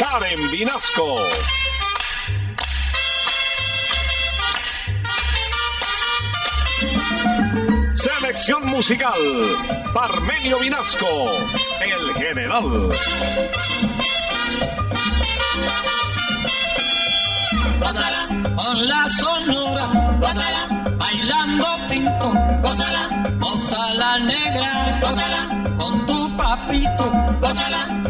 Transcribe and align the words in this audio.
Karen 0.00 0.50
Vinasco. 0.50 1.16
Selección 7.94 8.64
musical, 8.64 9.12
Parmenio 9.92 10.58
Vinasco, 10.58 11.28
el 11.84 12.14
general. 12.14 12.92
gózala, 17.78 18.54
con 18.56 18.88
la 18.88 19.08
sonora, 19.08 19.86
bailando 20.96 21.66
pinto, 21.90 22.32
gózala, 22.62 23.34
gózala 23.38 24.18
negra, 24.20 24.98
gózala, 25.02 25.76
con 25.76 26.06
tu 26.06 26.36
papito, 26.38 27.12
gózala, 27.42 28.09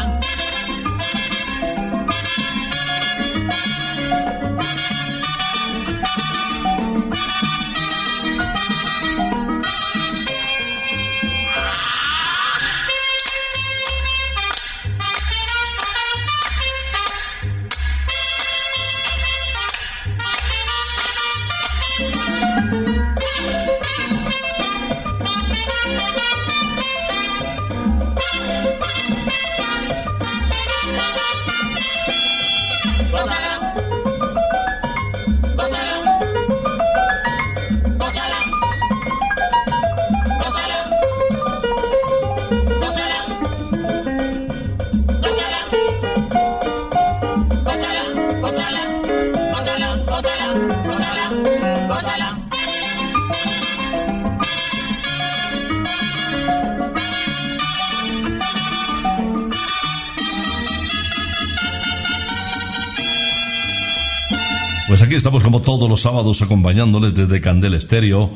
Aquí 65.11 65.17
estamos 65.17 65.43
como 65.43 65.61
todos 65.61 65.89
los 65.89 65.99
sábados 65.99 66.41
acompañándoles 66.41 67.13
desde 67.13 67.41
Candel 67.41 67.73
Estéreo 67.73 68.31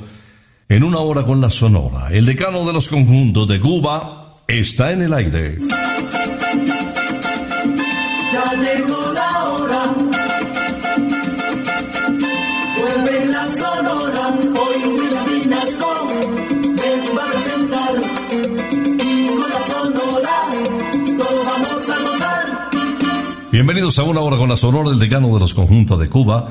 en 0.67 0.83
una 0.83 0.97
hora 0.97 1.23
con 1.23 1.39
la 1.39 1.49
Sonora. 1.49 2.09
El 2.11 2.25
decano 2.25 2.65
de 2.65 2.73
los 2.73 2.89
conjuntos 2.89 3.47
de 3.47 3.61
Cuba 3.61 4.41
está 4.45 4.91
en 4.91 5.03
el 5.03 5.13
aire. 5.13 5.57
Bienvenidos 23.65 23.97
a 23.97 24.03
una 24.03 24.21
hora 24.21 24.37
con 24.37 24.47
la 24.47 24.57
Sonora 24.57 24.91
del 24.91 24.99
decano 24.99 25.33
de 25.33 25.39
los 25.39 25.55
conjuntos 25.55 25.99
de 25.99 26.07
Cuba. 26.07 26.47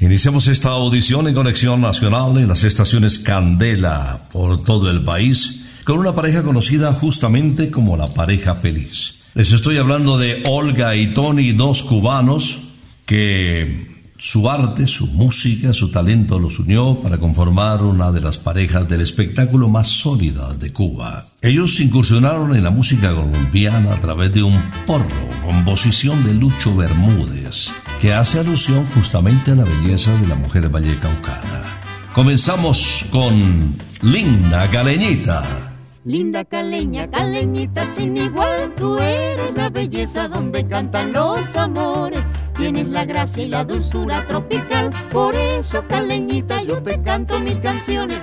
Iniciamos 0.00 0.46
esta 0.46 0.70
audición 0.70 1.28
en 1.28 1.34
conexión 1.34 1.82
nacional 1.82 2.38
en 2.38 2.48
las 2.48 2.64
estaciones 2.64 3.18
Candela 3.18 4.22
por 4.32 4.64
todo 4.64 4.90
el 4.90 5.04
país 5.04 5.66
con 5.84 5.98
una 5.98 6.14
pareja 6.14 6.42
conocida 6.42 6.94
justamente 6.94 7.70
como 7.70 7.98
la 7.98 8.06
pareja 8.06 8.54
feliz. 8.54 9.24
Les 9.34 9.52
estoy 9.52 9.76
hablando 9.76 10.16
de 10.16 10.44
Olga 10.46 10.96
y 10.96 11.08
Tony, 11.08 11.52
dos 11.52 11.82
cubanos 11.82 12.68
que 13.04 13.95
su 14.18 14.50
arte, 14.50 14.86
su 14.86 15.06
música, 15.08 15.72
su 15.72 15.90
talento 15.90 16.38
los 16.38 16.58
unió 16.58 16.98
para 17.02 17.18
conformar 17.18 17.82
una 17.82 18.12
de 18.12 18.20
las 18.20 18.38
parejas 18.38 18.88
del 18.88 19.00
espectáculo 19.00 19.68
más 19.68 19.88
sólida 19.88 20.52
de 20.54 20.72
Cuba. 20.72 21.26
Ellos 21.42 21.80
incursionaron 21.80 22.56
en 22.56 22.64
la 22.64 22.70
música 22.70 23.14
colombiana 23.14 23.92
a 23.92 24.00
través 24.00 24.32
de 24.32 24.42
un 24.42 24.58
porro, 24.86 25.06
composición 25.42 26.24
de 26.24 26.34
Lucho 26.34 26.74
Bermúdez, 26.74 27.72
que 28.00 28.14
hace 28.14 28.40
alusión 28.40 28.84
justamente 28.94 29.52
a 29.52 29.56
la 29.56 29.64
belleza 29.64 30.16
de 30.18 30.28
la 30.28 30.36
mujer 30.36 30.68
vallecaucana. 30.68 31.64
Comenzamos 32.12 33.06
con 33.10 33.74
Linda 34.02 34.68
Caleñita. 34.70 35.66
Linda 36.06 36.44
caleña, 36.44 37.10
caleñita 37.10 37.84
sin 37.84 38.16
igual, 38.16 38.72
tú 38.76 38.96
eres 38.98 39.52
la 39.56 39.70
belleza 39.70 40.28
donde 40.28 40.64
cantan 40.68 41.12
los 41.12 41.56
amores. 41.56 42.20
Tienes 42.56 42.88
la 42.88 43.04
gracia 43.04 43.42
y 43.44 43.48
la 43.48 43.64
dulzura 43.64 44.26
tropical, 44.26 44.90
por 45.12 45.34
eso 45.34 45.84
caleñita 45.86 46.62
yo 46.62 46.82
te 46.82 47.00
canto 47.02 47.38
mis 47.40 47.58
canciones. 47.58 48.20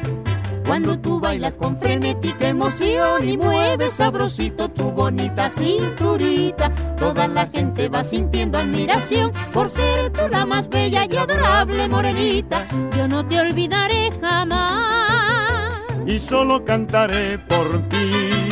Cuando 0.66 0.98
tú 0.98 1.20
bailas 1.20 1.54
con 1.54 1.80
frenética 1.80 2.48
emoción 2.48 3.28
y 3.28 3.38
mueves 3.38 3.96
sabrosito 3.96 4.70
tu 4.70 4.92
bonita 4.92 5.50
cinturita, 5.50 6.74
toda 6.98 7.28
la 7.28 7.48
gente 7.48 7.90
va 7.90 8.04
sintiendo 8.04 8.58
admiración 8.58 9.32
por 9.52 9.70
ser 9.70 10.10
tú 10.12 10.22
la 10.32 10.46
más 10.46 10.70
bella 10.70 11.06
y 11.10 11.16
adorable 11.16 11.88
morenita. 11.88 12.68
Yo 12.98 13.08
no 13.08 13.28
te 13.28 13.40
olvidaré 13.40 14.12
jamás. 14.20 15.74
Y 16.08 16.18
solo 16.18 16.66
cantaré 16.66 17.38
por 17.38 17.82
ti. 17.90 18.43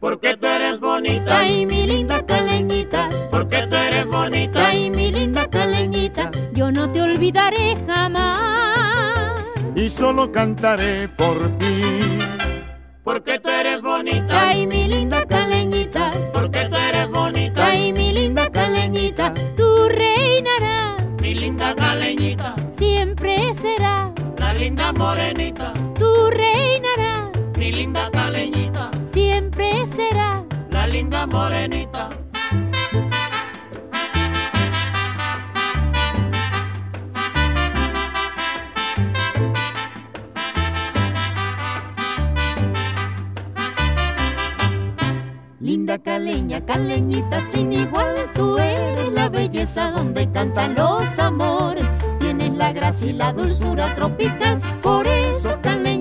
Porque 0.00 0.36
tú 0.36 0.46
eres 0.46 0.78
bonita. 0.78 1.40
Ay, 1.40 1.66
mi 1.66 1.84
linda 1.86 2.24
caleñita. 2.24 3.08
Porque 3.32 3.66
tú 3.66 3.74
eres 3.74 4.06
bonita. 4.06 4.68
Ay, 4.68 4.90
mi 4.90 5.10
linda 5.10 5.48
caleñita. 5.50 6.30
Yo 6.54 6.70
no 6.70 6.90
te 6.92 7.02
olvidaré 7.02 7.76
jamás. 7.86 9.42
Y 9.74 9.88
solo 9.88 10.30
cantaré 10.30 11.08
por 11.08 11.48
ti. 11.58 11.80
Porque 13.02 13.40
tú 13.40 13.48
eres 13.48 13.82
bonita. 13.82 14.48
Ay, 14.48 14.68
mi 14.68 14.86
linda 14.86 15.26
caleñita. 15.26 16.12
Porque 16.32 16.66
tú 16.66 16.76
eres 16.76 17.10
bonita. 17.10 17.66
Ay, 17.66 17.92
mi 17.92 18.12
linda 18.12 18.48
caleñita. 18.50 19.34
Tú 19.56 19.88
reinarás. 19.88 21.02
Mi 21.20 21.34
linda 21.34 21.74
caleñita. 21.74 22.54
Siempre 22.76 23.52
serás. 23.52 24.12
La 24.36 24.54
linda 24.54 24.92
morenita. 24.92 25.72
Tú 25.98 26.30
reinarás. 26.30 27.30
Mi 27.56 27.72
linda 27.72 28.08
caleñita. 28.12 28.90
Linda 30.90 31.26
morenita. 31.26 32.08
Linda 45.60 45.98
caleña, 45.98 46.64
caleñita 46.64 47.40
sin 47.40 47.72
igual, 47.72 48.30
tú 48.34 48.56
eres 48.58 49.12
la 49.12 49.28
belleza 49.28 49.90
donde 49.90 50.30
cantan 50.32 50.74
los 50.74 51.18
amores. 51.18 51.84
Tienes 52.18 52.56
la 52.56 52.72
gracia 52.72 53.08
y 53.08 53.12
la 53.12 53.32
dulzura 53.34 53.86
tropical, 53.94 54.60
por 54.80 55.06
eso 55.06 55.58
caleñita 55.60 55.97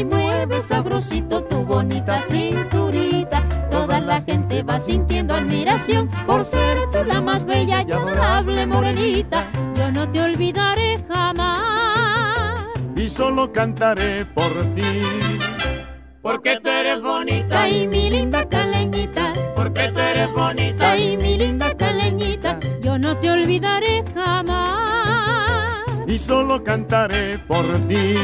y 0.00 0.04
mueves 0.04 0.66
sabrosito 0.66 1.42
tu 1.44 1.62
bonita 1.64 2.18
cinturita, 2.20 3.46
toda 3.70 4.00
la 4.00 4.22
gente 4.22 4.62
va 4.62 4.80
sintiendo 4.80 5.34
admiración 5.34 6.08
por 6.26 6.44
ser 6.44 6.78
tú 6.90 7.04
la 7.04 7.20
más 7.20 7.44
bella 7.44 7.84
y 7.86 7.92
adorable 7.92 8.66
morenita. 8.66 9.46
Yo 9.76 9.92
no 9.92 10.10
te 10.10 10.22
olvidaré 10.22 11.04
jamás. 11.06 12.66
Y 12.96 13.08
solo 13.08 13.52
cantaré 13.52 14.24
por 14.24 14.50
ti. 14.74 15.02
Porque 16.22 16.58
tú 16.60 16.70
eres 16.70 17.02
bonita. 17.02 17.62
Ay, 17.62 17.86
mi 17.86 18.08
linda 18.08 18.48
caleñita. 18.48 19.32
Porque 19.54 19.90
tú 19.92 20.00
eres 20.00 20.32
bonita. 20.32 20.92
Ay, 20.92 21.16
mi 21.18 21.36
linda 21.36 21.76
caleñita. 21.76 22.58
Yo 22.82 22.98
no 22.98 23.16
te 23.18 23.30
olvidaré 23.30 24.04
jamás. 24.14 25.84
Y 26.06 26.18
solo 26.18 26.62
cantaré 26.64 27.38
por 27.46 27.66
ti. 27.88 28.14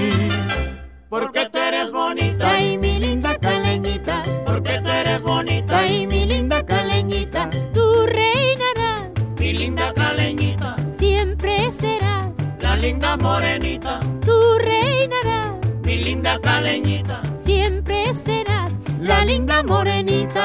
Porque 1.08 1.48
tú 1.52 1.58
eres 1.58 1.92
bonita. 1.92 2.50
Ay, 2.50 2.78
mi 2.78 2.98
linda 2.98 3.38
caleñita. 3.38 4.24
Porque 4.44 4.80
tú 4.80 4.88
eres 4.88 5.22
bonita. 5.22 5.78
Ay, 5.78 6.06
mi 6.08 6.26
linda 6.26 6.66
caleñita. 6.66 7.48
Tú 7.72 8.06
reinarás. 8.06 9.04
Mi 9.38 9.52
linda 9.52 9.92
caleñita. 9.94 10.76
Siempre 10.98 11.70
serás. 11.70 12.26
La 12.60 12.74
linda 12.74 13.16
morenita. 13.16 14.00
Tú 14.24 14.58
reinarás. 14.58 15.52
Mi 15.84 15.96
linda 15.96 16.40
caleñita. 16.40 17.22
Siempre 17.44 18.12
serás. 18.12 18.72
La 19.00 19.24
linda 19.24 19.62
morenita. 19.62 20.42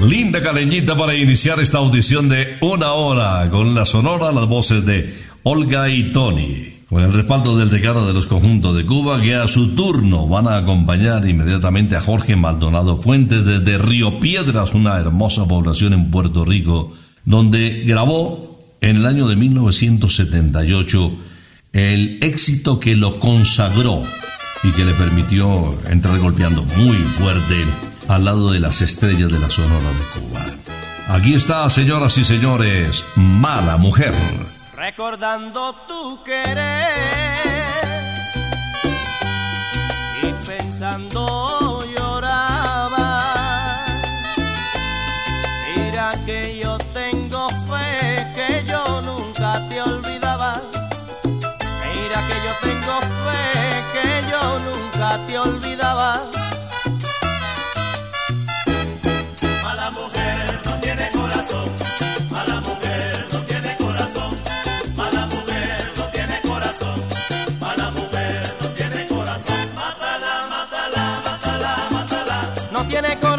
Linda 0.00 0.40
caleñita 0.40 0.96
para 0.96 1.14
iniciar 1.14 1.58
esta 1.58 1.78
audición 1.78 2.28
de 2.28 2.56
una 2.60 2.92
hora 2.92 3.50
con 3.50 3.74
la 3.74 3.84
sonora, 3.84 4.30
las 4.30 4.46
voces 4.46 4.86
de 4.86 5.12
Olga 5.42 5.88
y 5.88 6.12
Tony. 6.12 6.75
Con 6.88 7.02
el 7.02 7.12
respaldo 7.12 7.56
del 7.56 7.68
decano 7.68 8.06
de 8.06 8.12
los 8.12 8.28
conjuntos 8.28 8.76
de 8.76 8.86
Cuba, 8.86 9.20
que 9.20 9.34
a 9.34 9.48
su 9.48 9.74
turno 9.74 10.28
van 10.28 10.46
a 10.46 10.56
acompañar 10.56 11.28
inmediatamente 11.28 11.96
a 11.96 12.00
Jorge 12.00 12.36
Maldonado 12.36 12.96
Fuentes 13.02 13.44
desde 13.44 13.76
Río 13.76 14.20
Piedras, 14.20 14.72
una 14.72 14.96
hermosa 14.96 15.48
población 15.48 15.94
en 15.94 16.12
Puerto 16.12 16.44
Rico, 16.44 16.94
donde 17.24 17.82
grabó 17.84 18.56
en 18.80 18.96
el 18.96 19.06
año 19.06 19.26
de 19.26 19.34
1978 19.34 21.12
el 21.72 22.18
éxito 22.22 22.78
que 22.78 22.94
lo 22.94 23.18
consagró 23.18 24.04
y 24.62 24.70
que 24.70 24.84
le 24.84 24.92
permitió 24.92 25.74
entrar 25.90 26.20
golpeando 26.20 26.64
muy 26.76 26.96
fuerte 26.96 27.64
al 28.06 28.24
lado 28.24 28.52
de 28.52 28.60
las 28.60 28.80
estrellas 28.80 29.32
de 29.32 29.40
la 29.40 29.50
Sonora 29.50 29.90
de 29.90 30.20
Cuba. 30.20 30.40
Aquí 31.08 31.34
está, 31.34 31.68
señoras 31.68 32.16
y 32.18 32.24
señores, 32.24 33.04
Mala 33.16 33.76
Mujer. 33.76 34.14
Recordando 34.76 35.74
tu 35.88 36.22
querer 36.22 36.92
y 40.22 40.32
pensando 40.46 41.82
lloraba. 41.96 43.24
Mira 45.74 46.12
que 46.26 46.58
yo 46.62 46.76
tengo 46.92 47.48
fe 47.66 48.26
que 48.34 48.64
yo 48.66 49.00
nunca 49.00 49.66
te 49.66 49.80
olvidaba. 49.80 50.60
Mira 51.24 52.18
que 52.28 52.36
yo 52.44 52.52
tengo 52.60 53.00
fe 53.24 53.82
que 53.94 54.30
yo 54.30 54.58
nunca 54.58 55.18
te 55.26 55.38
olvidaba. 55.38 56.45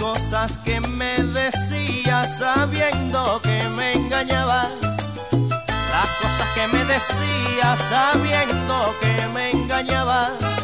Cosas 0.00 0.56
que 0.58 0.80
me 0.80 1.22
decías 1.22 2.38
sabiendo 2.38 3.40
que 3.42 3.68
me 3.68 3.92
engañabas. 3.92 4.68
Las 5.92 6.10
cosas 6.22 6.48
que 6.54 6.66
me 6.68 6.84
decías 6.86 7.78
sabiendo 7.90 8.96
que 9.00 9.28
me 9.28 9.50
engañabas. 9.50 10.59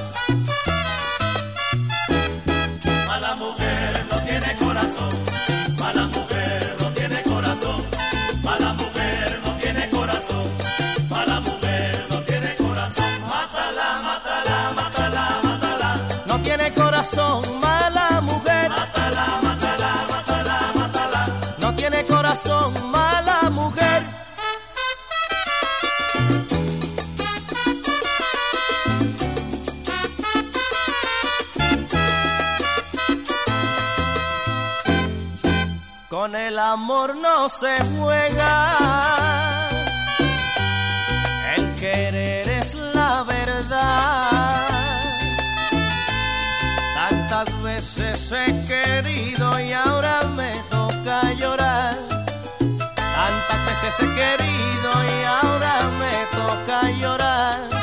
El 36.56 36.60
amor 36.60 37.14
no 37.14 37.50
se 37.50 37.76
juega. 37.98 38.78
El 41.54 41.76
querer 41.76 42.48
es 42.48 42.75
la 42.94 43.25
verdad. 43.25 44.66
Tantas 46.94 47.62
veces 47.62 48.32
he 48.32 48.64
querido 48.66 49.60
y 49.60 49.75
ahora 49.75 50.22
me 50.34 50.54
toca 50.70 51.30
llorar. 51.34 51.98
Tantas 53.18 53.60
veces 53.66 54.00
he 54.00 54.08
querido 54.22 54.90
y 55.12 55.25
ahora 55.25 55.75
me 56.00 56.16
toca 56.38 56.90
llorar. 56.90 57.75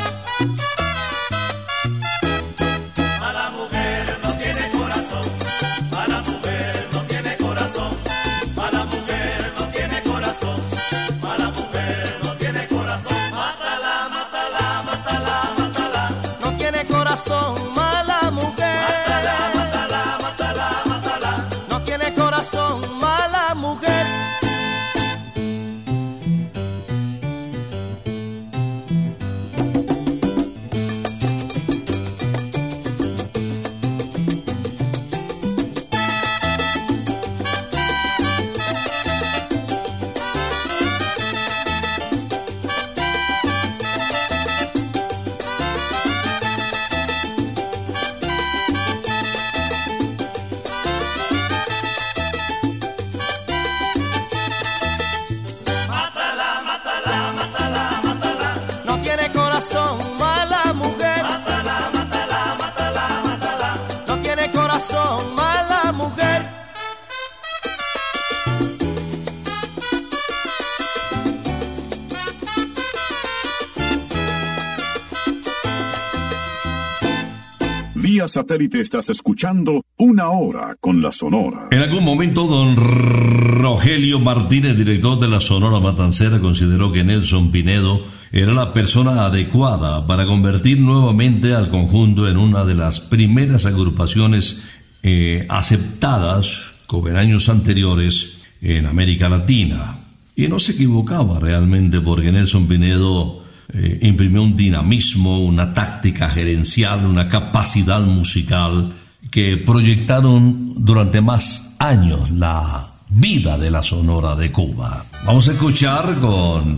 Satélite 78.33 78.81
estás 78.81 79.09
escuchando 79.11 79.85
Una 79.95 80.29
Hora 80.29 80.75
con 80.81 81.03
la 81.03 81.11
Sonora. 81.11 81.67
En 81.69 81.79
algún 81.79 82.03
momento, 82.03 82.47
don 82.47 82.75
Rogelio 82.75 84.19
Martínez, 84.19 84.75
director 84.75 85.19
de 85.19 85.27
la 85.27 85.39
Sonora 85.39 85.79
Matancera, 85.79 86.39
consideró 86.39 86.91
que 86.91 87.03
Nelson 87.03 87.51
Pinedo 87.51 88.03
era 88.31 88.53
la 88.53 88.73
persona 88.73 89.25
adecuada 89.25 90.07
para 90.07 90.25
convertir 90.25 90.79
nuevamente 90.79 91.53
al 91.53 91.69
conjunto 91.69 92.27
en 92.27 92.37
una 92.37 92.65
de 92.65 92.73
las 92.73 93.01
primeras 93.01 93.67
agrupaciones 93.67 94.63
eh, 95.03 95.45
aceptadas, 95.49 96.81
como 96.87 97.09
en 97.09 97.17
años 97.17 97.49
anteriores, 97.49 98.41
en 98.61 98.87
América 98.87 99.29
Latina. 99.29 99.99
Y 100.35 100.47
no 100.47 100.57
se 100.57 100.71
equivocaba 100.71 101.39
realmente 101.39 102.01
porque 102.01 102.31
Nelson 102.31 102.67
Pinedo 102.67 103.42
eh, 103.73 103.99
imprimió 104.01 104.43
un 104.43 104.55
dinamismo, 104.55 105.39
una 105.39 105.73
táctica 105.73 106.29
gerencial, 106.29 107.05
una 107.05 107.29
capacidad 107.29 108.01
musical 108.01 108.93
que 109.31 109.57
proyectaron 109.57 110.65
durante 110.85 111.21
más 111.21 111.75
años 111.79 112.29
la 112.31 112.93
vida 113.09 113.57
de 113.57 113.71
la 113.71 113.83
Sonora 113.83 114.35
de 114.35 114.51
Cuba. 114.51 115.05
Vamos 115.25 115.47
a 115.47 115.53
escuchar 115.53 116.19
con 116.19 116.77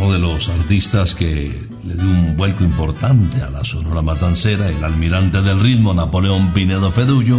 uno 0.00 0.12
de 0.12 0.18
los 0.18 0.48
artistas 0.48 1.14
que 1.14 1.58
le 1.84 1.94
dio 1.94 2.04
un 2.04 2.36
vuelco 2.36 2.64
importante 2.64 3.40
a 3.42 3.50
la 3.50 3.64
Sonora 3.64 4.02
Matancera, 4.02 4.68
el 4.68 4.82
almirante 4.82 5.42
del 5.42 5.60
ritmo 5.60 5.94
Napoleón 5.94 6.52
Pinedo 6.52 6.90
Fedullo, 6.90 7.38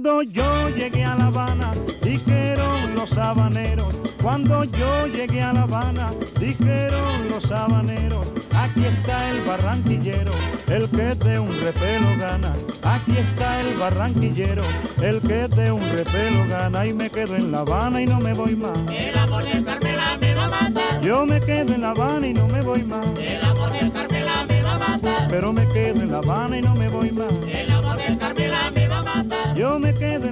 Cuando 0.00 0.22
yo 0.22 0.68
llegué 0.76 1.02
a 1.02 1.16
La 1.16 1.26
Habana, 1.26 1.74
dijeron 2.04 2.94
los 2.94 3.18
habaneros. 3.18 3.96
Cuando 4.22 4.62
yo 4.62 5.08
llegué 5.08 5.42
a 5.42 5.52
La 5.52 5.62
Habana, 5.62 6.12
dijeron 6.38 7.28
los 7.28 7.50
habaneros. 7.50 8.24
Aquí 8.54 8.84
está 8.84 9.30
el 9.30 9.40
barranquillero, 9.40 10.30
el 10.68 10.88
que 10.88 11.16
de 11.16 11.40
un 11.40 11.50
repelo 11.50 12.16
gana. 12.16 12.54
Aquí 12.84 13.10
está 13.10 13.60
el 13.60 13.76
barranquillero, 13.76 14.62
el 15.02 15.20
que 15.20 15.48
de 15.48 15.72
un 15.72 15.80
repelo 15.80 16.46
gana. 16.48 16.86
Y 16.86 16.92
me 16.92 17.10
quedo 17.10 17.34
en 17.34 17.50
La 17.50 17.62
Habana 17.62 18.00
y 18.00 18.06
no 18.06 18.20
me 18.20 18.34
voy 18.34 18.54
más. 18.54 18.78
El 18.92 19.18
amor 19.18 19.42
del 19.42 19.64
Carmela 19.64 20.16
me 20.20 20.32
va 20.32 20.44
a 20.44 20.48
matar. 20.48 21.00
Yo 21.00 21.26
me 21.26 21.40
quedo 21.40 21.74
en 21.74 21.80
La 21.80 21.90
Habana 21.90 22.24
y 22.24 22.34
no 22.34 22.46
me 22.46 22.60
voy 22.60 22.84
más. 22.84 23.04
El 23.18 23.44
amor 23.44 23.72
del 23.72 23.90
Carmela 23.90 24.44
me 24.48 24.62
va 24.62 24.74
a 24.74 24.78
matar. 24.78 25.26
Pero 25.28 25.52
me 25.52 25.66
quedo 25.66 26.02
en 26.02 26.12
La 26.12 26.18
Habana 26.18 26.56
y 26.56 26.62
no 26.62 26.74
me 26.76 26.88
voy 26.88 27.10
más. 27.10 27.32
El 27.48 27.68
amor 27.72 27.87
Yo 29.54 29.78
me 29.78 29.92
quedo 29.94 30.28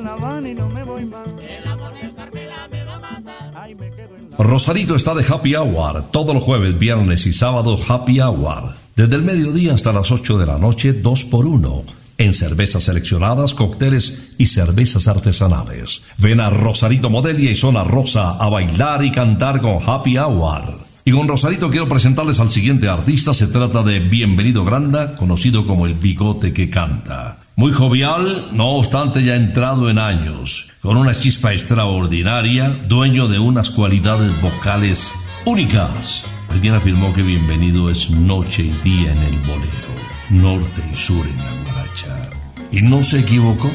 Rosarito 4.39 4.95
está 4.95 5.15
de 5.15 5.25
Happy 5.27 5.55
Hour, 5.55 6.11
todos 6.11 6.35
los 6.35 6.43
jueves, 6.43 6.79
viernes 6.79 7.27
y 7.27 7.33
sábados 7.33 7.91
Happy 7.91 8.21
Hour. 8.21 8.75
Desde 8.95 9.17
el 9.17 9.23
mediodía 9.23 9.75
hasta 9.75 9.93
las 9.93 10.11
8 10.11 10.39
de 10.39 10.47
la 10.47 10.59
noche, 10.59 10.93
2 10.93 11.25
por 11.27 11.47
1 11.47 11.85
En 12.19 12.33
cervezas 12.33 12.85
seleccionadas, 12.85 13.55
cócteles 13.55 14.35
y 14.39 14.47
cervezas 14.47 15.09
artesanales. 15.09 16.03
Ven 16.19 16.41
a 16.41 16.51
Rosarito 16.51 17.11
Modelia 17.11 17.51
y 17.51 17.55
Zona 17.55 17.83
Rosa 17.83 18.37
a 18.39 18.49
bailar 18.49 19.05
y 19.05 19.11
cantar 19.11 19.61
con 19.61 19.79
Happy 19.85 20.17
Hour. 20.19 20.79
Y 21.05 21.13
con 21.13 21.29
Rosarito 21.29 21.71
quiero 21.71 21.89
presentarles 21.89 22.41
al 22.41 22.51
siguiente 22.51 22.89
artista. 22.89 23.33
Se 23.33 23.47
trata 23.47 23.83
de 23.83 24.01
Bienvenido 24.01 24.65
Granda, 24.65 25.17
conocido 25.17 25.67
como 25.67 25.87
el 25.87 25.95
bigote 25.95 26.53
que 26.53 26.71
canta. 26.71 27.46
Muy 27.59 27.73
jovial, 27.73 28.49
no 28.53 28.67
obstante 28.73 29.25
ya 29.25 29.35
entrado 29.35 29.89
en 29.89 29.97
años, 29.97 30.75
con 30.83 30.99
una 30.99 31.15
chispa 31.15 31.55
extraordinaria, 31.55 32.69
dueño 32.69 33.29
de 33.29 33.39
unas 33.39 33.71
cualidades 33.71 34.39
vocales 34.43 35.11
únicas. 35.47 36.27
Alguien 36.51 36.75
afirmó 36.75 37.15
que 37.15 37.23
Bienvenido 37.23 37.89
es 37.89 38.11
noche 38.11 38.65
y 38.65 38.73
día 38.87 39.11
en 39.11 39.19
el 39.23 39.39
bolero, 39.39 39.89
norte 40.29 40.83
y 40.93 40.97
sur 40.97 41.27
en 41.27 41.39
la 41.39 41.73
guaracha. 41.73 42.31
Y 42.73 42.83
no 42.83 43.03
se 43.03 43.21
equivocó. 43.21 43.71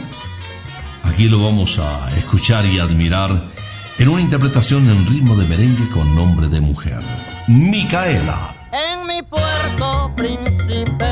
Aquí 1.01 1.27
lo 1.27 1.43
vamos 1.43 1.79
a 1.79 2.15
escuchar 2.15 2.67
y 2.67 2.77
admirar 2.77 3.45
en 3.97 4.09
una 4.09 4.21
interpretación 4.21 4.88
en 4.91 5.07
ritmo 5.07 5.35
de 5.35 5.47
merengue 5.47 5.89
con 5.89 6.15
nombre 6.15 6.50
de 6.50 6.61
mujer. 6.61 7.01
Micaela. 7.47 8.55
En 8.71 9.07
mi 9.07 9.23
puerto, 9.23 10.13
príncipe 10.15 11.10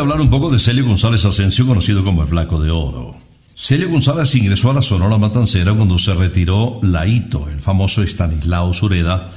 hablar 0.00 0.20
un 0.20 0.30
poco 0.30 0.50
de 0.50 0.58
Celio 0.58 0.86
González 0.86 1.24
Asensio, 1.24 1.66
conocido 1.66 2.04
como 2.04 2.22
el 2.22 2.28
Flaco 2.28 2.60
de 2.60 2.70
Oro. 2.70 3.16
Celio 3.54 3.88
González 3.88 4.34
ingresó 4.34 4.70
a 4.70 4.74
la 4.74 4.82
Sonora 4.82 5.16
Matancera 5.18 5.72
cuando 5.72 5.98
se 5.98 6.12
retiró 6.14 6.78
Laito, 6.82 7.48
el 7.48 7.58
famoso 7.58 8.02
Estanislao 8.02 8.74
Sureda, 8.74 9.32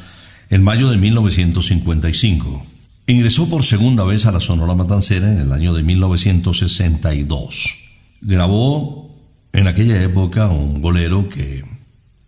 en 0.49 0.63
mayo 0.63 0.89
de 0.89 0.97
1955. 0.97 2.65
Ingresó 3.07 3.49
por 3.49 3.63
segunda 3.63 4.03
vez 4.03 4.25
a 4.25 4.31
la 4.31 4.41
Sonora 4.41 4.75
Matancera 4.75 5.31
en 5.31 5.39
el 5.39 5.51
año 5.51 5.73
de 5.73 5.83
1962. 5.83 7.75
Grabó 8.21 9.15
en 9.53 9.67
aquella 9.67 10.01
época 10.03 10.47
un 10.47 10.81
bolero 10.81 11.29
que 11.29 11.63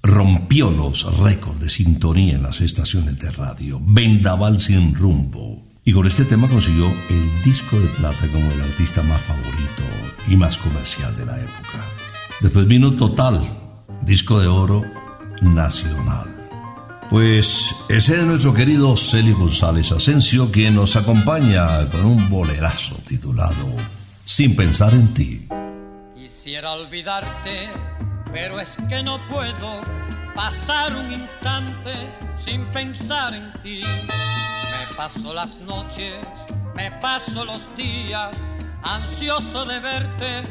rompió 0.01 0.71
los 0.71 1.17
récords 1.17 1.59
de 1.59 1.69
sintonía 1.69 2.35
en 2.35 2.43
las 2.43 2.61
estaciones 2.61 3.19
de 3.19 3.29
radio, 3.31 3.79
Vendaval 3.83 4.59
sin 4.59 4.95
rumbo. 4.95 5.70
Y 5.83 5.93
con 5.93 6.05
este 6.05 6.25
tema 6.25 6.47
consiguió 6.47 6.85
el 7.09 7.43
disco 7.43 7.79
de 7.79 7.87
plata 7.87 8.27
como 8.31 8.51
el 8.51 8.61
artista 8.61 9.01
más 9.01 9.19
favorito 9.21 9.83
y 10.27 10.37
más 10.37 10.57
comercial 10.59 11.15
de 11.17 11.25
la 11.25 11.39
época. 11.39 11.83
Después 12.39 12.67
vino 12.67 12.93
Total, 12.93 13.41
disco 14.01 14.39
de 14.39 14.47
oro 14.47 14.83
nacional. 15.41 16.29
Pues 17.09 17.75
ese 17.89 18.19
es 18.19 18.23
nuestro 18.25 18.53
querido 18.53 18.95
Celio 18.95 19.35
González 19.37 19.91
Asensio, 19.91 20.51
quien 20.51 20.75
nos 20.75 20.95
acompaña 20.95 21.89
con 21.89 22.05
un 22.05 22.29
bolerazo 22.29 22.95
titulado 23.07 23.75
Sin 24.23 24.55
pensar 24.55 24.93
en 24.93 25.13
ti. 25.13 25.47
Quisiera 26.15 26.73
olvidarte, 26.73 27.69
pero 28.31 28.59
es 28.59 28.77
que 28.87 29.01
no 29.01 29.19
puedo 29.29 29.81
pasar 30.35 30.95
un 30.95 31.11
instante 31.11 31.91
sin 32.37 32.65
pensar 32.67 33.33
en 33.33 33.51
ti. 33.63 33.83
Paso 34.97 35.33
las 35.33 35.57
noches, 35.57 36.19
me 36.75 36.91
paso 36.91 37.43
los 37.45 37.65
días, 37.75 38.47
ansioso 38.83 39.65
de 39.65 39.79
verte, 39.79 40.43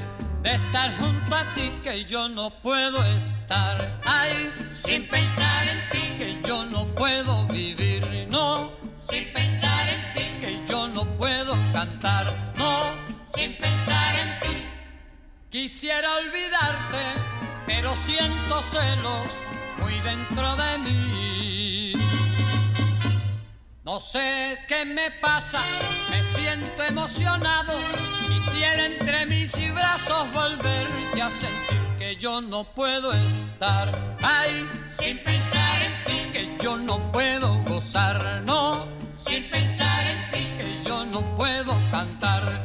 de 0.42 0.54
estar 0.54 0.90
junto 0.96 1.36
a 1.36 1.44
ti 1.54 1.70
que 1.84 2.04
yo 2.04 2.28
no 2.28 2.50
puedo 2.62 3.02
estar. 3.04 4.00
Ay, 4.04 4.50
sin 4.74 5.06
pensar 5.08 5.68
en 5.68 5.90
ti 5.90 6.18
que 6.18 6.48
yo 6.48 6.64
no 6.64 6.86
puedo 6.94 7.46
vivir, 7.48 8.26
no. 8.30 8.72
Sin 9.08 9.32
pensar 9.32 9.88
en 9.88 10.14
ti 10.14 10.24
que 10.40 10.66
yo 10.66 10.88
no 10.88 11.04
puedo 11.16 11.54
cantar, 11.72 12.26
no. 12.56 12.92
Sin 13.34 13.56
pensar 13.58 14.14
en 14.16 14.40
ti. 14.40 14.66
Quisiera 15.50 16.08
olvidarte, 16.16 17.04
pero 17.66 17.94
siento 17.96 18.62
celos 18.62 19.44
muy 19.78 19.94
dentro 20.00 20.56
de 20.56 20.78
mí. 20.78 21.59
No 23.82 23.98
sé 23.98 24.58
qué 24.68 24.84
me 24.84 25.10
pasa, 25.22 25.58
me 26.10 26.22
siento 26.22 26.82
emocionado. 26.82 27.72
Quisiera 28.28 28.84
entre 28.84 29.24
mis 29.24 29.56
y 29.56 29.70
brazos 29.70 30.30
volverte 30.34 31.22
a 31.22 31.30
sentir 31.30 31.96
que 31.98 32.16
yo 32.16 32.42
no 32.42 32.64
puedo 32.74 33.10
estar. 33.10 34.16
Ay, 34.20 34.68
sin 34.98 35.24
pensar 35.24 35.82
en 35.82 36.04
ti, 36.04 36.32
que 36.32 36.58
yo 36.62 36.76
no 36.76 37.10
puedo 37.10 37.62
gozar, 37.64 38.42
no. 38.44 38.86
Sin 39.16 39.50
pensar 39.50 40.06
en 40.06 40.30
ti, 40.30 40.46
que 40.58 40.82
yo 40.86 41.06
no 41.06 41.22
puedo 41.38 41.72
cantar. 41.90 42.59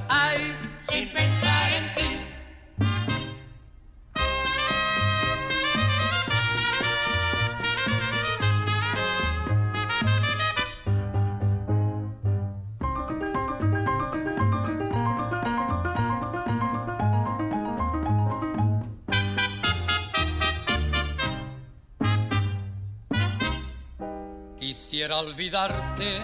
Quisiera 24.87 25.17
olvidarte, 25.17 26.21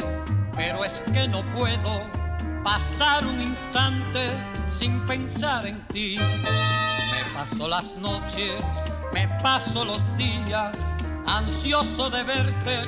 pero 0.55 0.85
es 0.85 1.01
que 1.11 1.27
no 1.27 1.43
puedo 1.55 2.07
pasar 2.63 3.25
un 3.25 3.41
instante 3.41 4.19
sin 4.67 5.03
pensar 5.07 5.65
en 5.65 5.83
ti. 5.87 6.17
Me 6.19 7.33
paso 7.33 7.67
las 7.67 7.91
noches, 7.93 8.53
me 9.13 9.27
paso 9.41 9.83
los 9.83 10.03
días, 10.15 10.85
ansioso 11.25 12.11
de 12.11 12.23
verte, 12.23 12.85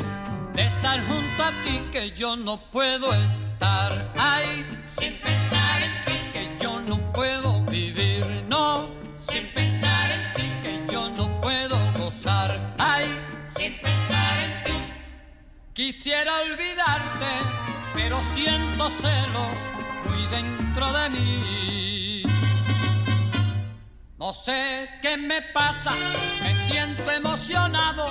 de 0.53 0.63
estar 0.63 1.03
junto 1.07 1.43
a 1.43 1.49
ti, 1.65 1.81
que 1.91 2.11
yo 2.11 2.35
no 2.35 2.57
puedo 2.69 3.11
estar 3.11 4.13
ahí 4.19 4.63
sin 4.95 5.19
pensar 5.21 5.81
en 5.81 6.05
ti, 6.05 6.19
que 6.33 6.57
yo 6.61 6.81
no 6.81 6.99
puedo 7.13 7.63
vivir, 7.63 8.45
no, 8.47 8.92
Quisiera 15.85 16.31
olvidarte, 16.43 17.27
pero 17.93 18.17
siento 18.33 18.89
celos 18.89 19.59
muy 20.05 20.25
dentro 20.27 20.89
de 20.93 21.09
mí. 21.09 22.23
No 24.17 24.33
sé 24.33 24.89
qué 25.01 25.17
me 25.17 25.41
pasa, 25.53 25.91
me 25.91 26.55
siento 26.55 27.11
emocionado. 27.11 28.07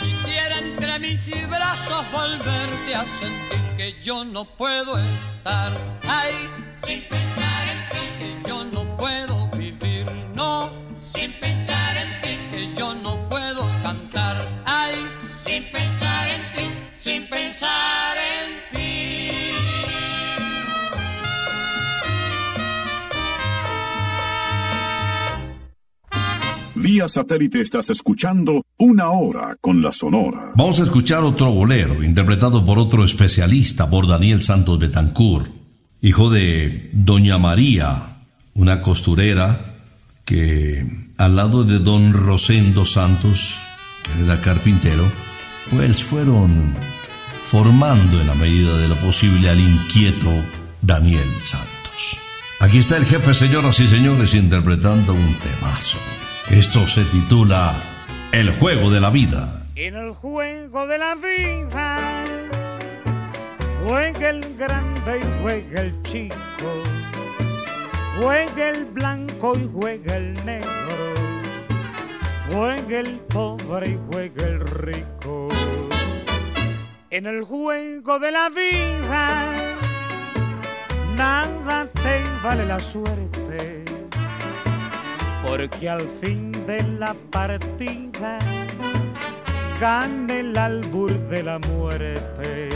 Quisiera 0.00 0.58
entre 0.58 0.98
mis 0.98 1.48
brazos 1.48 2.10
volverte 2.10 2.96
a 2.96 3.06
sentir 3.06 3.76
que 3.76 4.02
yo 4.02 4.24
no 4.24 4.44
puedo 4.44 4.98
estar 4.98 5.70
ahí. 6.08 6.48
Sin 6.84 7.08
pensar 7.08 7.68
en 7.70 7.88
ti, 7.92 8.18
que 8.18 8.48
yo 8.48 8.64
no 8.64 8.96
puedo 8.96 9.46
vivir, 9.50 10.06
no, 10.34 10.72
sin 11.00 11.38
pensar 11.38 11.96
en 11.98 12.20
ti, 12.20 12.36
que 12.50 12.74
yo 12.74 12.96
no 12.96 13.28
puedo 13.28 13.64
cantar 13.84 14.44
ahí. 14.66 15.08
Sin 15.32 15.70
pensar 15.70 15.76
en 15.76 15.86
ti, 15.86 15.91
sin 15.91 15.91
pensar 17.52 18.16
en 18.16 18.48
ti. 18.72 19.30
Vía 26.74 27.08
satélite 27.08 27.60
estás 27.60 27.90
escuchando 27.90 28.64
una 28.78 29.10
hora 29.10 29.56
con 29.60 29.82
la 29.82 29.92
Sonora. 29.92 30.52
Vamos 30.54 30.80
a 30.80 30.84
escuchar 30.84 31.22
otro 31.22 31.52
bolero, 31.52 32.02
interpretado 32.02 32.64
por 32.64 32.78
otro 32.78 33.04
especialista, 33.04 33.90
por 33.90 34.08
Daniel 34.08 34.40
Santos 34.40 34.78
Betancourt, 34.78 35.52
hijo 36.00 36.30
de 36.30 36.88
Doña 36.94 37.36
María, 37.38 38.16
una 38.54 38.80
costurera 38.80 39.76
que 40.24 40.86
al 41.18 41.36
lado 41.36 41.64
de 41.64 41.78
don 41.80 42.14
Rosendo 42.14 42.86
Santos, 42.86 43.58
que 44.02 44.24
era 44.24 44.40
carpintero, 44.40 45.04
pues 45.70 46.02
fueron 46.02 46.74
formando 47.42 48.20
en 48.20 48.26
la 48.26 48.34
medida 48.34 48.76
de 48.78 48.88
lo 48.88 48.96
posible 48.96 49.50
al 49.50 49.60
inquieto 49.60 50.30
Daniel 50.80 51.28
Santos. 51.42 52.18
Aquí 52.60 52.78
está 52.78 52.96
el 52.96 53.04
jefe, 53.04 53.34
señoras 53.34 53.80
y 53.80 53.88
señores, 53.88 54.34
interpretando 54.34 55.14
un 55.14 55.34
temazo. 55.34 55.98
Esto 56.48 56.86
se 56.86 57.04
titula 57.04 57.74
El 58.30 58.52
juego 58.52 58.90
de 58.90 59.00
la 59.00 59.10
vida. 59.10 59.64
En 59.74 59.96
el 59.96 60.12
juego 60.12 60.86
de 60.86 60.98
la 60.98 61.14
vida 61.16 62.24
juega 63.84 64.30
el 64.30 64.56
grande 64.56 65.18
y 65.18 65.42
juega 65.42 65.80
el 65.80 66.02
chico, 66.02 66.36
juega 68.20 68.68
el 68.68 68.84
blanco 68.86 69.58
y 69.58 69.68
juega 69.72 70.16
el 70.16 70.34
negro, 70.44 71.14
juega 72.50 73.00
el 73.00 73.18
pobre 73.20 73.90
y 73.90 73.98
juega 74.10 74.44
el 74.44 74.60
rico. 74.60 75.48
En 77.12 77.26
el 77.26 77.44
juego 77.44 78.18
de 78.18 78.32
la 78.32 78.48
vida 78.48 79.52
nada 81.14 81.86
te 81.92 82.22
vale 82.42 82.64
la 82.64 82.80
suerte 82.80 83.84
porque 85.46 85.90
al 85.90 86.08
fin 86.22 86.52
de 86.66 86.82
la 86.82 87.14
partida 87.30 88.38
gana 89.78 90.34
el 90.34 90.56
albur 90.56 91.12
de 91.28 91.42
la 91.42 91.58
muerte. 91.58 92.70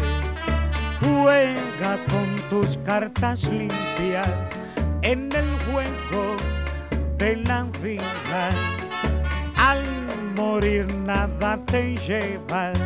Juega 1.01 1.97
con 2.11 2.37
tus 2.51 2.77
cartas 2.85 3.45
limpias 3.45 4.51
en 5.01 5.33
el 5.33 5.59
juego 5.61 6.37
de 7.17 7.37
la 7.37 7.63
vida. 7.83 8.51
Al 9.57 9.83
morir 10.35 10.95
nada 10.95 11.59
te 11.65 11.97
llevas, 11.97 12.79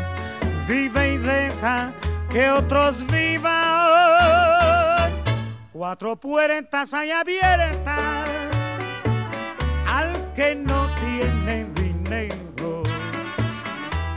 vive 0.70 1.14
y 1.14 1.18
deja 1.18 1.92
que 2.30 2.48
otros 2.48 3.04
vivan. 3.08 3.50
Cuatro 5.72 6.14
puertas 6.14 6.94
hay 6.94 7.10
abiertas 7.10 8.28
al 9.86 10.32
que 10.34 10.54
no 10.54 10.88
tiene 11.00 11.66
dinero, 11.74 12.84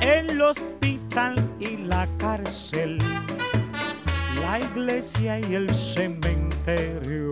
el 0.02 0.39
hospital 0.39 1.50
y 1.60 1.78
la 1.78 2.08
cárcel, 2.20 3.00
la 4.39 4.60
iglesia 4.60 5.39
y 5.39 5.56
el 5.56 5.74
cementerio. 5.74 7.32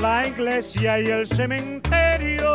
la 0.00 0.28
iglesia 0.28 1.00
y 1.00 1.06
el 1.06 1.26
cementerio. 1.26 2.50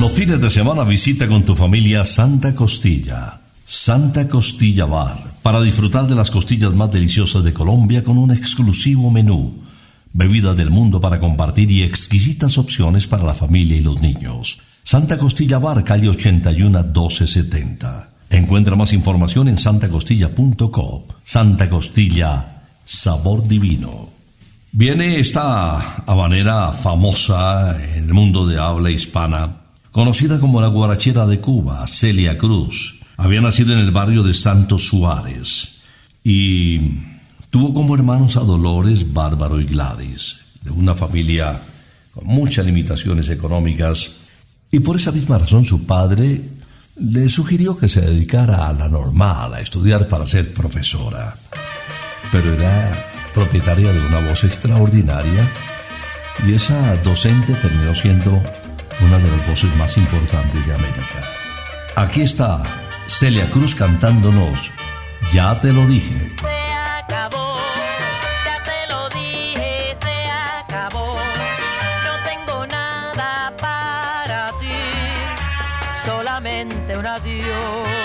Los 0.00 0.12
fines 0.12 0.40
de 0.40 0.50
semana 0.50 0.84
visita 0.84 1.28
con 1.28 1.44
tu 1.44 1.54
familia 1.54 2.04
Santa 2.04 2.54
Costilla. 2.54 3.40
Santa 3.66 4.28
Costilla 4.28 4.84
Bar, 4.84 5.18
para 5.42 5.60
disfrutar 5.62 6.06
de 6.06 6.14
las 6.14 6.30
costillas 6.30 6.74
más 6.74 6.90
deliciosas 6.90 7.42
de 7.44 7.54
Colombia 7.54 8.04
con 8.04 8.18
un 8.18 8.30
exclusivo 8.30 9.10
menú, 9.10 9.62
bebida 10.12 10.54
del 10.54 10.70
mundo 10.70 11.00
para 11.00 11.18
compartir 11.18 11.70
y 11.70 11.82
exquisitas 11.82 12.58
opciones 12.58 13.06
para 13.06 13.24
la 13.24 13.34
familia 13.34 13.76
y 13.76 13.82
los 13.82 14.02
niños. 14.02 14.60
Santa 14.82 15.16
Costilla 15.16 15.58
Bar, 15.58 15.82
calle 15.84 16.08
81 16.08 16.82
1270. 16.82 18.13
Encuentra 18.36 18.76
más 18.76 18.92
información 18.92 19.48
en 19.48 19.58
santacostilla.com. 19.58 21.02
Santa 21.22 21.70
Costilla, 21.70 22.62
sabor 22.84 23.46
divino. 23.46 24.08
Viene 24.72 25.20
esta 25.20 26.02
habanera 26.04 26.72
famosa 26.72 27.76
en 27.94 28.04
el 28.04 28.12
mundo 28.12 28.46
de 28.46 28.58
habla 28.58 28.90
hispana, 28.90 29.60
conocida 29.92 30.40
como 30.40 30.60
la 30.60 30.68
guarachera 30.68 31.26
de 31.26 31.40
Cuba, 31.40 31.86
Celia 31.86 32.36
Cruz. 32.36 33.00
Había 33.16 33.40
nacido 33.40 33.72
en 33.72 33.78
el 33.78 33.92
barrio 33.92 34.22
de 34.22 34.34
Santos 34.34 34.88
Suárez 34.88 35.82
y 36.24 36.80
Tuvo 37.54 37.72
como 37.72 37.94
hermanos 37.94 38.36
a 38.36 38.40
Dolores, 38.40 39.12
Bárbaro 39.12 39.60
y 39.60 39.64
Gladys, 39.64 40.38
de 40.64 40.72
una 40.72 40.92
familia 40.92 41.56
con 42.10 42.26
muchas 42.26 42.66
limitaciones 42.66 43.28
económicas, 43.28 44.10
y 44.72 44.80
por 44.80 44.96
esa 44.96 45.12
misma 45.12 45.38
razón 45.38 45.64
su 45.64 45.86
padre 45.86 46.40
le 46.96 47.28
sugirió 47.28 47.76
que 47.76 47.88
se 47.88 48.00
dedicara 48.00 48.68
a 48.68 48.72
la 48.72 48.88
normal, 48.88 49.54
a 49.54 49.60
estudiar 49.60 50.06
para 50.08 50.26
ser 50.26 50.52
profesora. 50.54 51.34
Pero 52.30 52.52
era 52.52 53.06
propietaria 53.32 53.92
de 53.92 54.06
una 54.06 54.20
voz 54.20 54.44
extraordinaria 54.44 55.50
y 56.46 56.54
esa 56.54 56.96
docente 56.96 57.54
terminó 57.54 57.94
siendo 57.94 58.30
una 59.00 59.18
de 59.18 59.30
las 59.30 59.46
voces 59.48 59.74
más 59.76 59.96
importantes 59.96 60.64
de 60.66 60.74
América. 60.74 61.22
Aquí 61.96 62.22
está 62.22 62.62
Celia 63.06 63.50
Cruz 63.50 63.74
cantándonos 63.74 64.70
Ya 65.32 65.60
te 65.60 65.72
lo 65.72 65.86
dije. 65.86 66.32
Solamente 76.84 76.96
un 76.98 77.06
adiós. 77.06 78.03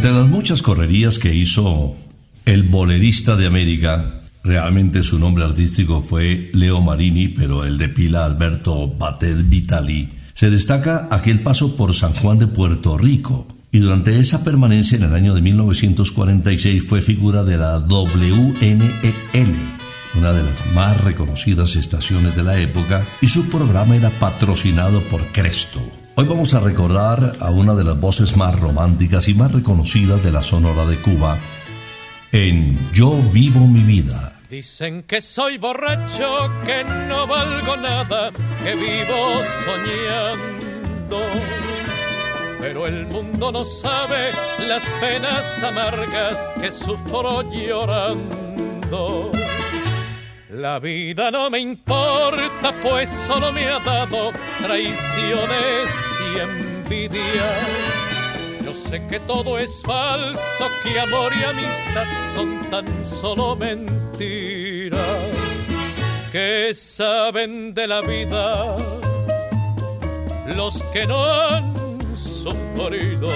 Entre 0.00 0.14
las 0.14 0.28
muchas 0.28 0.62
correrías 0.62 1.18
que 1.18 1.34
hizo 1.34 1.94
el 2.46 2.62
bolerista 2.62 3.36
de 3.36 3.46
América, 3.46 4.22
realmente 4.42 5.02
su 5.02 5.18
nombre 5.18 5.44
artístico 5.44 6.00
fue 6.00 6.50
Leo 6.54 6.80
Marini, 6.80 7.28
pero 7.28 7.66
el 7.66 7.76
de 7.76 7.90
pila 7.90 8.24
Alberto 8.24 8.88
Batet 8.88 9.46
Vitali, 9.46 10.08
se 10.32 10.48
destaca 10.48 11.06
aquel 11.10 11.42
paso 11.42 11.76
por 11.76 11.94
San 11.94 12.14
Juan 12.14 12.38
de 12.38 12.46
Puerto 12.46 12.96
Rico. 12.96 13.46
Y 13.72 13.80
durante 13.80 14.18
esa 14.18 14.42
permanencia 14.42 14.96
en 14.96 15.04
el 15.04 15.12
año 15.12 15.34
de 15.34 15.42
1946 15.42 16.82
fue 16.82 17.02
figura 17.02 17.44
de 17.44 17.58
la 17.58 17.76
WNEL, 17.80 18.80
una 20.14 20.32
de 20.32 20.42
las 20.42 20.74
más 20.74 20.98
reconocidas 21.04 21.76
estaciones 21.76 22.34
de 22.34 22.42
la 22.42 22.58
época, 22.58 23.04
y 23.20 23.26
su 23.26 23.50
programa 23.50 23.96
era 23.96 24.08
patrocinado 24.08 25.02
por 25.10 25.20
Cresto. 25.26 25.99
Hoy 26.16 26.26
vamos 26.26 26.54
a 26.54 26.60
recordar 26.60 27.32
a 27.40 27.50
una 27.50 27.74
de 27.74 27.84
las 27.84 27.98
voces 27.98 28.36
más 28.36 28.58
románticas 28.58 29.28
y 29.28 29.34
más 29.34 29.52
reconocidas 29.52 30.22
de 30.22 30.32
la 30.32 30.42
Sonora 30.42 30.84
de 30.84 30.96
Cuba 30.96 31.38
en 32.32 32.78
Yo 32.92 33.16
vivo 33.32 33.66
mi 33.66 33.80
vida. 33.80 34.38
Dicen 34.50 35.04
que 35.04 35.20
soy 35.20 35.58
borracho, 35.58 36.50
que 36.64 36.84
no 37.08 37.26
valgo 37.26 37.76
nada, 37.76 38.32
que 38.62 38.74
vivo 38.74 39.40
soñando. 39.64 41.20
Pero 42.60 42.86
el 42.86 43.06
mundo 43.06 43.52
no 43.52 43.64
sabe 43.64 44.30
las 44.68 44.84
penas 45.00 45.62
amargas 45.62 46.50
que 46.60 46.70
sufro 46.70 47.42
llorando. 47.50 49.32
La 50.60 50.78
vida 50.78 51.30
no 51.30 51.48
me 51.48 51.58
importa, 51.58 52.74
pues 52.82 53.08
solo 53.08 53.50
me 53.50 53.66
ha 53.66 53.78
dado 53.78 54.30
traiciones 54.60 55.88
y 56.20 56.38
envidias. 56.38 57.64
Yo 58.62 58.74
sé 58.74 59.06
que 59.06 59.20
todo 59.20 59.58
es 59.58 59.82
falso, 59.82 60.68
que 60.82 61.00
amor 61.00 61.32
y 61.34 61.44
amistad 61.44 62.04
son 62.34 62.60
tan 62.70 63.02
solo 63.02 63.56
mentiras. 63.56 65.00
Que 66.30 66.74
saben 66.74 67.72
de 67.72 67.86
la 67.86 68.02
vida 68.02 68.76
los 70.54 70.82
que 70.92 71.06
no 71.06 71.24
han 71.24 72.18
sufrido, 72.18 73.30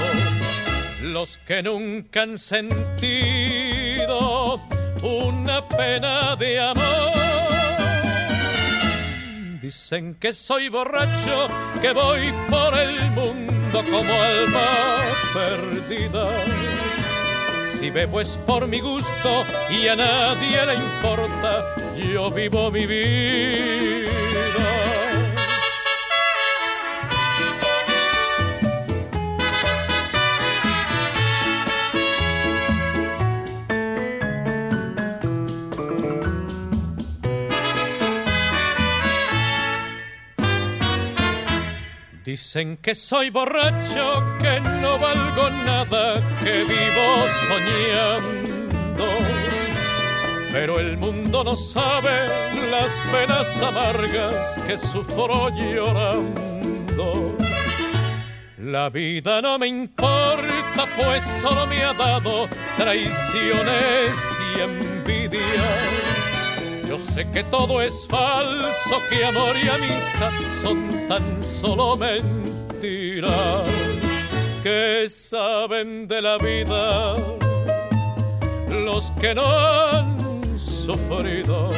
los 1.01 1.39
que 1.39 1.63
nunca 1.63 2.21
han 2.21 2.37
sentido 2.37 3.55
una 5.05 5.67
pena 5.69 6.35
de 6.37 6.59
amor. 6.59 7.13
Dicen 9.61 10.15
que 10.15 10.33
soy 10.33 10.69
borracho, 10.69 11.49
que 11.81 11.93
voy 11.93 12.33
por 12.51 12.77
el 12.79 13.11
mundo 13.11 13.83
como 13.91 14.13
alma 14.13 14.71
perdida. 15.33 16.29
Si 17.67 17.91
bebo 17.91 18.21
es 18.21 18.37
por 18.47 18.67
mi 18.67 18.81
gusto 18.81 19.45
y 19.71 19.89
a 19.89 19.97
nadie 19.97 20.67
le 20.67 20.75
importa, 20.75 21.75
yo 22.13 22.31
vivo 22.31 22.71
mi 22.71 22.87
vida. 22.87 24.24
Dicen 42.35 42.79
que 42.79 42.97
soy 42.97 43.31
borracho, 43.31 44.25
que 44.41 44.61
no 44.83 44.99
valgo 44.99 45.51
nada, 45.65 46.21
que 46.43 46.65
vivo 46.65 47.07
soñando. 47.47 49.07
Pero 50.51 50.81
el 50.81 50.99
mundo 50.99 51.45
no 51.45 51.55
sabe 51.55 52.11
las 52.73 53.01
penas 53.13 53.63
amargas 53.63 54.59
que 54.67 54.77
sufro 54.77 55.49
llorando. 55.51 57.39
La 58.59 58.91
vida 58.91 59.41
no 59.41 59.57
me 59.57 59.69
importa, 59.69 60.89
pues 60.97 61.23
solo 61.23 61.69
me 61.69 61.85
ha 61.85 61.93
dado 61.93 62.49
traiciones 62.77 64.21
y 64.57 64.61
envidias. 64.61 66.14
Yo 66.95 66.99
sé 66.99 67.29
que 67.33 67.43
todo 67.43 67.83
es 67.83 68.07
falso, 68.07 69.03
que 69.11 69.25
amor 69.25 69.57
y 69.57 69.69
amistad 69.69 70.31
son 70.63 71.09
tan 71.09 71.43
solo 71.43 71.97
mentiras 71.97 73.69
que 74.63 75.09
saben 75.09 76.07
de 76.07 76.23
la 76.23 76.39
vida 76.39 77.17
los 78.69 79.11
que 79.21 79.35
no 79.35 79.45
han 79.45 80.57
sufrido, 80.57 81.73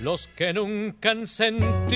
los 0.00 0.26
que 0.26 0.52
nunca 0.52 1.12
han 1.12 1.28
sentido 1.28 1.86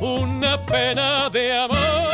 una 0.00 0.64
pena 0.64 1.28
de 1.28 1.58
amor. 1.58 2.12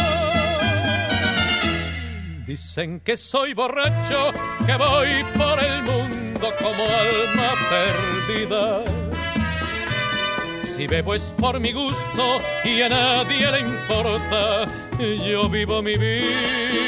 Dicen 2.46 3.00
que 3.00 3.18
soy 3.18 3.52
borracho, 3.52 4.32
que 4.64 4.74
voy 4.74 5.22
por 5.36 5.62
el 5.62 5.82
mundo 5.82 6.23
como 6.58 6.82
alma 6.82 7.52
perdida. 7.70 8.84
Si 10.62 10.86
bebo 10.86 11.14
es 11.14 11.32
por 11.38 11.60
mi 11.60 11.72
gusto 11.72 12.40
y 12.64 12.80
a 12.82 12.88
nadie 12.88 13.52
le 13.52 13.60
importa, 13.60 14.66
yo 15.28 15.48
vivo 15.48 15.82
mi 15.82 15.96
vida. 15.96 16.84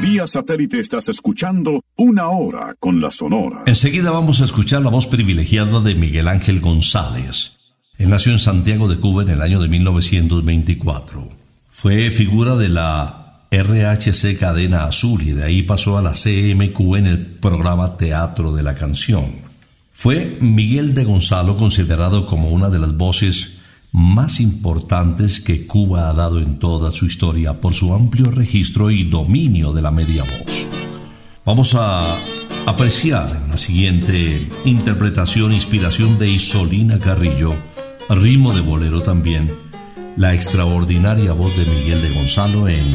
Vía 0.00 0.26
satélite 0.26 0.80
estás 0.80 1.08
escuchando 1.10 1.84
una 1.96 2.30
hora 2.30 2.74
con 2.80 3.00
la 3.00 3.12
Sonora. 3.12 3.64
Enseguida 3.66 4.10
vamos 4.10 4.40
a 4.40 4.46
escuchar 4.46 4.80
la 4.82 4.88
voz 4.90 5.06
privilegiada 5.06 5.80
de 5.80 5.94
Miguel 5.94 6.26
Ángel 6.28 6.60
González. 6.60 7.58
Él 7.98 8.08
nació 8.08 8.32
en 8.32 8.38
Santiago 8.38 8.88
de 8.88 8.96
Cuba 8.96 9.22
en 9.22 9.28
el 9.28 9.42
año 9.42 9.60
de 9.60 9.68
1924. 9.68 11.28
Fue 11.68 12.10
figura 12.10 12.56
de 12.56 12.70
la 12.70 13.19
RHC 13.50 14.38
Cadena 14.38 14.84
Azul 14.84 15.22
y 15.22 15.32
de 15.32 15.44
ahí 15.44 15.62
pasó 15.62 15.98
a 15.98 16.02
la 16.02 16.12
CMQ 16.12 16.96
en 16.96 17.06
el 17.06 17.26
programa 17.26 17.96
Teatro 17.96 18.54
de 18.54 18.62
la 18.62 18.76
Canción. 18.76 19.24
Fue 19.90 20.38
Miguel 20.40 20.94
de 20.94 21.04
Gonzalo 21.04 21.56
considerado 21.56 22.26
como 22.26 22.50
una 22.50 22.70
de 22.70 22.78
las 22.78 22.96
voces 22.96 23.58
más 23.92 24.38
importantes 24.38 25.40
que 25.40 25.66
Cuba 25.66 26.08
ha 26.08 26.14
dado 26.14 26.38
en 26.38 26.60
toda 26.60 26.92
su 26.92 27.06
historia 27.06 27.54
por 27.54 27.74
su 27.74 27.92
amplio 27.92 28.30
registro 28.30 28.92
y 28.92 29.02
dominio 29.04 29.72
de 29.72 29.82
la 29.82 29.90
media 29.90 30.22
voz. 30.22 30.66
Vamos 31.44 31.74
a 31.74 32.16
apreciar 32.66 33.42
en 33.44 33.50
la 33.50 33.56
siguiente 33.56 34.48
interpretación, 34.64 35.52
inspiración 35.52 36.18
de 36.18 36.28
Isolina 36.28 37.00
Carrillo, 37.00 37.56
ritmo 38.08 38.54
de 38.54 38.60
bolero 38.60 39.02
también, 39.02 39.52
la 40.16 40.34
extraordinaria 40.34 41.32
voz 41.32 41.56
de 41.56 41.64
Miguel 41.64 42.00
de 42.00 42.14
Gonzalo 42.14 42.68
en 42.68 42.94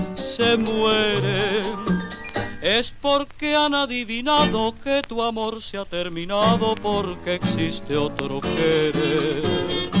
se 0.31 0.55
mueren, 0.55 1.75
es 2.61 2.93
porque 3.01 3.53
han 3.53 3.75
adivinado 3.75 4.73
que 4.81 5.01
tu 5.05 5.21
amor 5.21 5.61
se 5.61 5.77
ha 5.77 5.83
terminado 5.83 6.73
porque 6.75 7.35
existe 7.35 7.97
otro 7.97 8.39
querer. 8.39 10.00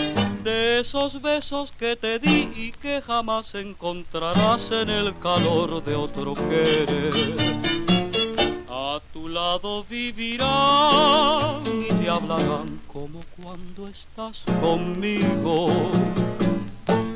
De 0.43 0.79
esos 0.79 1.21
besos 1.21 1.71
que 1.71 1.95
te 1.95 2.17
di 2.17 2.49
y 2.55 2.71
que 2.71 2.99
jamás 2.99 3.53
encontrarás 3.53 4.71
en 4.71 4.89
el 4.89 5.15
calor 5.19 5.83
de 5.83 5.93
otro 5.93 6.33
querer. 6.33 7.13
A 8.67 8.99
tu 9.13 9.29
lado 9.29 9.85
vivirán 9.87 11.61
y 11.67 11.93
te 11.93 12.09
hablarán 12.09 12.81
como 12.91 13.19
cuando 13.39 13.87
estás 13.87 14.41
conmigo. 14.59 15.91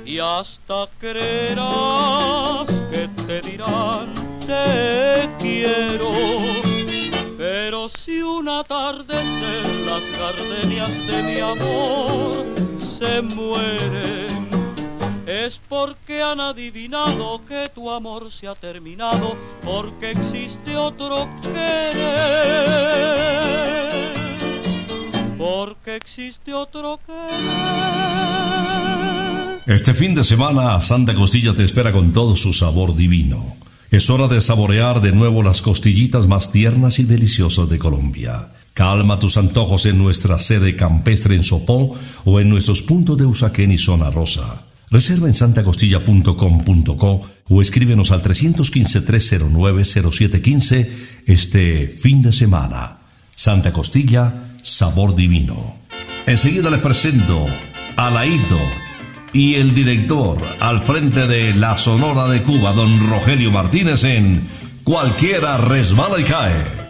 Y 0.05 0.19
hasta 0.19 0.87
creerás 0.99 2.67
que 2.91 3.09
te 3.25 3.41
dirán 3.41 4.13
te 4.45 5.27
quiero. 5.39 6.13
Pero 7.37 7.89
si 7.89 8.21
una 8.21 8.63
tarde 8.63 9.23
las 9.83 10.03
gardenias 10.19 10.91
de 11.07 11.23
mi 11.23 11.39
amor 11.39 12.64
se 12.97 13.21
mueren, 13.21 14.47
es 15.27 15.59
porque 15.67 16.21
han 16.21 16.39
adivinado 16.39 17.41
que 17.47 17.69
tu 17.73 17.91
amor 17.91 18.31
se 18.31 18.47
ha 18.47 18.55
terminado, 18.55 19.35
porque 19.63 20.11
existe 20.11 20.77
otro 20.77 21.27
querer, 21.41 21.91
porque 25.37 25.97
existe 25.97 26.53
otro 26.53 26.99
querer. 27.05 27.35
Este 29.65 29.93
fin 29.93 30.13
de 30.13 30.23
semana 30.23 30.79
Santa 30.79 31.13
Costilla 31.15 31.53
te 31.53 31.63
espera 31.63 31.91
con 31.91 32.13
todo 32.13 32.35
su 32.35 32.53
sabor 32.53 32.95
divino. 32.95 33.57
Es 33.91 34.09
hora 34.09 34.27
de 34.27 34.39
saborear 34.39 35.01
de 35.01 35.11
nuevo 35.11 35.43
las 35.43 35.61
costillitas 35.61 36.27
más 36.27 36.51
tiernas 36.51 36.99
y 36.99 37.03
deliciosas 37.03 37.67
de 37.69 37.77
Colombia. 37.79 38.49
Calma 38.75 39.17
tus 39.19 39.37
antojos 39.37 39.85
en 39.85 39.97
nuestra 39.97 40.37
sede 40.37 40.75
campestre 40.75 41.33
en 41.33 41.45
Sopó 41.45 41.95
o 42.25 42.41
en 42.41 42.49
nuestros 42.49 42.81
puntos 42.81 43.17
de 43.17 43.25
Usaquén 43.25 43.71
y 43.71 43.77
Zona 43.77 44.11
Rosa. 44.11 44.65
Reserva 44.91 45.29
en 45.29 45.33
santacostilla.com.co 45.33 47.21
o 47.47 47.61
escríbenos 47.61 48.11
al 48.11 48.21
315-309-0715 48.21 50.89
este 51.25 51.87
fin 51.87 52.21
de 52.21 52.33
semana. 52.33 52.97
Santa 53.33 53.71
Costilla, 53.71 54.43
sabor 54.61 55.15
divino. 55.15 55.77
Enseguida 56.25 56.69
les 56.69 56.81
presento 56.81 57.45
a 57.95 58.11
Laito 58.11 58.59
y 59.31 59.55
el 59.55 59.73
director 59.73 60.41
al 60.59 60.81
frente 60.81 61.27
de 61.27 61.55
la 61.55 61.77
Sonora 61.77 62.27
de 62.27 62.43
Cuba, 62.43 62.73
don 62.73 63.09
Rogelio 63.09 63.51
Martínez 63.51 64.03
en 64.03 64.49
Cualquiera 64.83 65.55
resbala 65.57 66.19
y 66.19 66.25
cae. 66.25 66.85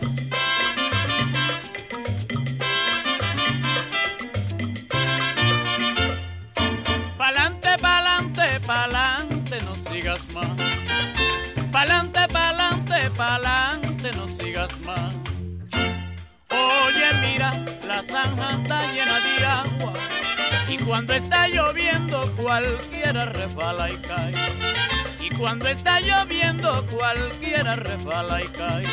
La 17.86 18.02
zanja 18.04 18.52
está 18.62 18.82
llena 18.92 19.20
de 19.20 19.46
agua. 19.46 19.94
Y 20.68 20.78
cuando 20.78 21.14
está 21.14 21.48
lloviendo 21.48 22.32
cualquiera 22.36 23.26
resbala 23.26 23.90
y 23.92 23.98
cae. 23.98 24.34
Y 25.20 25.30
cuando 25.36 25.68
está 25.68 26.00
lloviendo 26.00 26.86
cualquiera 26.88 27.76
resbala 27.76 28.42
y 28.44 28.48
cae. 28.48 28.86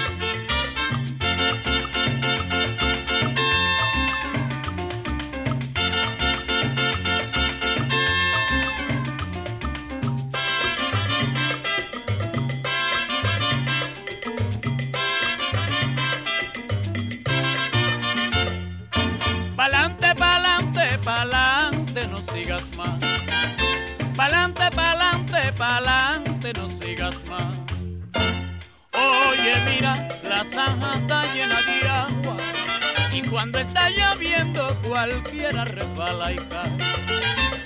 Cuando 33.42 33.58
está 33.58 33.90
lloviendo, 33.90 34.76
cualquiera 34.86 35.64
resbala 35.64 36.30
y 36.32 36.36
cae. 36.36 36.78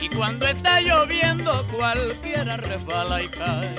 Y 0.00 0.08
cuando 0.08 0.46
está 0.48 0.80
lloviendo, 0.80 1.66
cualquiera 1.68 2.56
resbala 2.56 3.22
y 3.22 3.28
cae. 3.28 3.74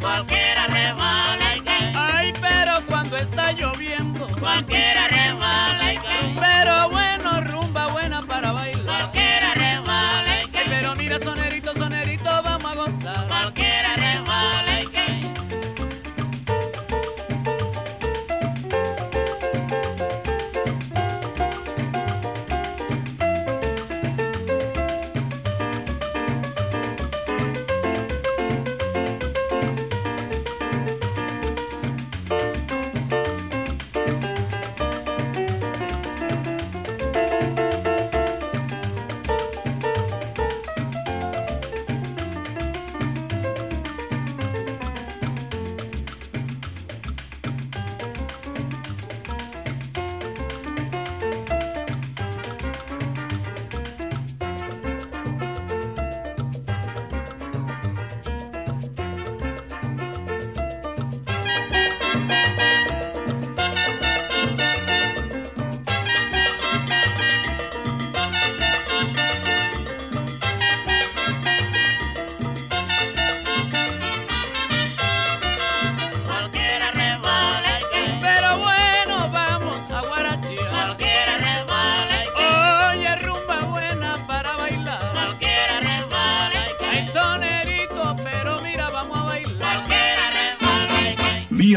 Cualquiera 0.00 0.68
resbala 0.68 1.56
y 1.56 1.60
cae. 1.62 1.92
Ay, 1.96 2.32
pero 2.40 2.86
cuando 2.86 3.16
está 3.16 3.50
lloviendo, 3.50 4.28
Cualquiera 4.38 5.08
resbala 5.08 5.92
y 5.92 5.96
cae. 5.96 6.36
Pero 6.40 6.90
bueno, 6.90 7.40
rumba 7.40 7.88
buena 7.88 8.22
para 8.24 8.52
bailar. 8.52 8.84
Cualquiera 9.10 9.54
resbala 9.54 10.28
y 10.28 10.44
Ay, 10.44 10.50
cae. 10.52 10.64
pero 10.68 10.94
mira, 10.94 11.18
sonerito, 11.18 11.67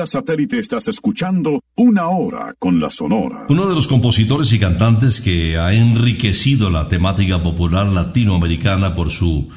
Satélite 0.06 0.60
estás 0.60 0.88
escuchando 0.88 1.64
Una 1.76 2.08
Hora 2.10 2.54
con 2.58 2.80
la 2.80 2.92
Sonora. 2.92 3.46
Uno 3.50 3.68
de 3.68 3.76
los 3.76 3.88
compositores 3.88 4.52
y 4.54 4.60
cantantes 4.60 5.22
que 5.22 5.58
ha 5.58 5.74
enriquecido 5.74 6.70
la 6.70 6.88
temática 6.88 7.42
popular 7.44 7.88
latinoamericana 7.88 8.96
por 8.96 9.10
su 9.10 9.50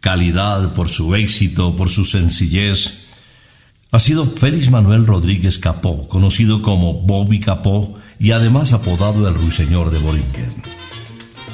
calidad, 0.00 0.74
por 0.74 0.88
su 0.88 1.14
éxito, 1.14 1.76
por 1.76 1.88
su 1.88 2.04
sencillez, 2.04 3.06
ha 3.90 3.98
sido 3.98 4.26
Félix 4.26 4.70
Manuel 4.70 5.06
Rodríguez 5.06 5.58
Capó, 5.58 6.08
conocido 6.08 6.60
como 6.62 6.94
Bobby 6.94 7.40
Capó 7.40 7.98
y 8.18 8.32
además 8.32 8.72
apodado 8.72 9.26
el 9.26 9.34
Ruiseñor 9.34 9.90
de 9.90 9.98
Borinquen. 9.98 10.62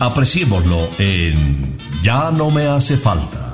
Apreciémoslo 0.01 0.89
en 0.99 1.79
Ya 2.03 2.33
no 2.33 2.51
me 2.51 2.67
hace 2.67 2.97
falta. 2.97 3.54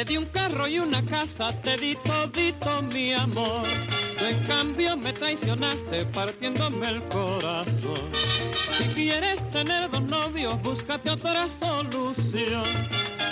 Te 0.00 0.06
di 0.06 0.16
un 0.16 0.24
carro 0.32 0.66
y 0.66 0.78
una 0.78 1.04
casa, 1.04 1.52
te 1.60 1.76
di 1.76 1.94
todito 2.02 2.80
mi 2.80 3.12
amor. 3.12 3.64
Tú 4.18 4.24
en 4.24 4.46
cambio 4.46 4.96
me 4.96 5.12
traicionaste 5.12 6.06
partiéndome 6.06 6.88
el 6.88 7.02
corazón. 7.08 8.10
Si 8.78 8.84
quieres 8.94 9.38
tener 9.50 9.90
dos 9.90 10.00
novios, 10.00 10.62
búscate 10.62 11.10
otra 11.10 11.50
solución. 11.58 12.64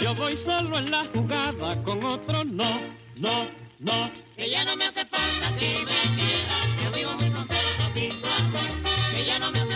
Yo 0.02 0.14
voy 0.14 0.36
solo 0.44 0.76
en 0.76 0.90
la 0.90 1.06
jugada, 1.06 1.82
con 1.84 2.04
otro 2.04 2.44
no, 2.44 2.82
no, 3.16 3.46
no. 3.78 4.10
Que 4.36 4.50
ya 4.50 4.62
no 4.66 4.76
me 4.76 4.88
hace 4.88 5.06
falta 5.06 5.56
que 5.58 5.86
me 5.86 6.16
quiera, 6.16 6.84
yo 6.84 6.92
vivo 6.92 7.12
muy 7.14 7.30
contento 7.30 7.94
sin 7.94 8.20
tu 8.20 8.26
amor. 8.28 8.82
Que 9.10 9.24
ya 9.24 9.38
no 9.38 9.50
me 9.52 9.67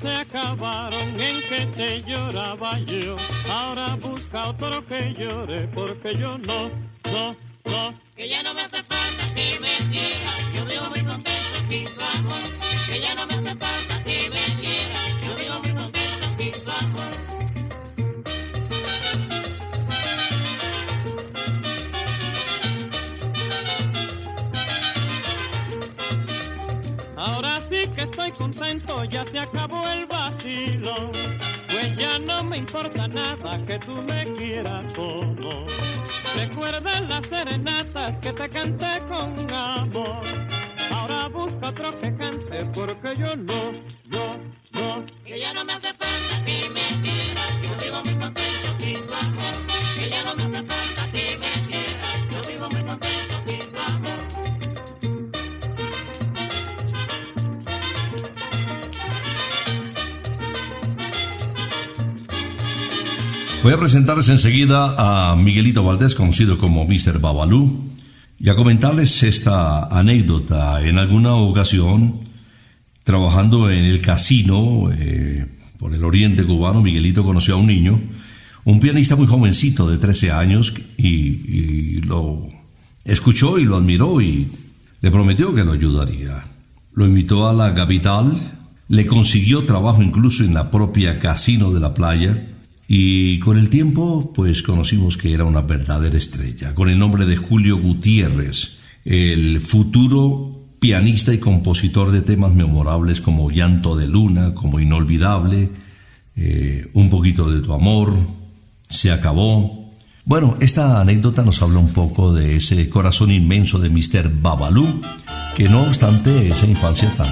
se 0.00 0.08
acabaron 0.08 1.20
en 1.20 1.40
que 1.48 1.66
te 1.76 2.02
lloraba 2.02 2.78
yo. 2.80 3.16
Ahora 3.48 3.96
busca 3.96 4.48
otro 4.48 4.86
que 4.86 5.14
llore 5.18 5.68
porque 5.74 6.16
yo 6.16 6.38
no, 6.38 6.68
no, 7.04 7.36
Voy 63.62 63.74
a 63.74 63.78
presentarles 63.78 64.30
enseguida 64.30 64.94
a 64.96 65.36
Miguelito 65.36 65.84
Valdés, 65.84 66.14
conocido 66.14 66.56
como 66.56 66.86
Mr. 66.86 67.18
Babalú, 67.20 67.90
y 68.38 68.48
a 68.48 68.56
comentarles 68.56 69.22
esta 69.22 69.84
anécdota. 69.84 70.82
En 70.82 70.96
alguna 70.96 71.34
ocasión, 71.34 72.20
trabajando 73.04 73.70
en 73.70 73.84
el 73.84 74.00
casino 74.00 74.90
eh, 74.90 75.46
por 75.78 75.94
el 75.94 76.02
oriente 76.04 76.42
cubano, 76.44 76.80
Miguelito 76.80 77.22
conoció 77.22 77.56
a 77.56 77.58
un 77.58 77.66
niño, 77.66 78.00
un 78.64 78.80
pianista 78.80 79.14
muy 79.14 79.26
jovencito 79.26 79.90
de 79.90 79.98
13 79.98 80.32
años, 80.32 80.74
y, 80.96 81.08
y 81.08 82.00
lo 82.00 82.48
escuchó 83.04 83.58
y 83.58 83.64
lo 83.64 83.76
admiró 83.76 84.22
y 84.22 84.48
le 85.02 85.10
prometió 85.10 85.54
que 85.54 85.64
lo 85.64 85.72
ayudaría. 85.72 86.46
Lo 86.94 87.04
invitó 87.04 87.46
a 87.46 87.52
la 87.52 87.74
capital, 87.74 88.32
le 88.88 89.04
consiguió 89.04 89.64
trabajo 89.64 90.02
incluso 90.02 90.44
en 90.44 90.54
la 90.54 90.70
propia 90.70 91.18
casino 91.18 91.72
de 91.72 91.80
la 91.80 91.92
playa, 91.92 92.42
y 92.92 93.38
con 93.38 93.56
el 93.56 93.68
tiempo, 93.68 94.32
pues 94.34 94.64
conocimos 94.64 95.16
que 95.16 95.32
era 95.32 95.44
una 95.44 95.60
verdadera 95.60 96.18
estrella, 96.18 96.74
con 96.74 96.90
el 96.90 96.98
nombre 96.98 97.24
de 97.24 97.36
Julio 97.36 97.78
Gutiérrez, 97.78 98.78
el 99.04 99.60
futuro 99.60 100.66
pianista 100.80 101.32
y 101.32 101.38
compositor 101.38 102.10
de 102.10 102.22
temas 102.22 102.52
memorables 102.52 103.20
como 103.20 103.48
Llanto 103.48 103.94
de 103.94 104.08
Luna, 104.08 104.54
como 104.54 104.80
Inolvidable, 104.80 105.70
eh, 106.34 106.88
Un 106.94 107.10
poquito 107.10 107.48
de 107.48 107.60
tu 107.60 107.74
amor, 107.74 108.12
Se 108.88 109.12
acabó. 109.12 109.88
Bueno, 110.24 110.56
esta 110.60 111.00
anécdota 111.00 111.44
nos 111.44 111.62
habla 111.62 111.78
un 111.78 111.92
poco 111.92 112.34
de 112.34 112.56
ese 112.56 112.88
corazón 112.88 113.30
inmenso 113.30 113.78
de 113.78 113.88
Mr. 113.88 114.32
Babalú, 114.42 115.00
que 115.56 115.68
no 115.68 115.82
obstante 115.82 116.48
esa 116.48 116.66
infancia 116.66 117.14
tan 117.14 117.28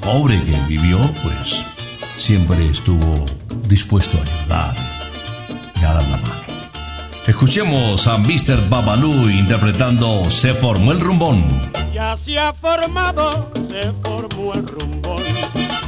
pobre 0.00 0.40
que 0.44 0.56
vivió, 0.68 0.98
pues 1.24 1.64
siempre 2.16 2.66
estuvo 2.66 3.26
dispuesto 3.68 4.16
a 4.18 4.22
ayudar 4.22 4.76
y 5.74 5.84
a 5.84 5.92
dar 5.92 6.08
la 6.08 6.16
mano. 6.16 6.34
Escuchemos 7.26 8.06
a 8.06 8.18
Mr. 8.18 8.68
Babalú 8.68 9.28
interpretando 9.28 10.30
Se 10.30 10.54
formó 10.54 10.92
el 10.92 11.00
rumbón. 11.00 11.42
Ya 11.92 12.16
se 12.24 12.38
ha 12.38 12.52
formado, 12.52 13.50
se 13.68 13.92
formó 14.02 14.54
el 14.54 14.66
rumbón. 14.66 15.22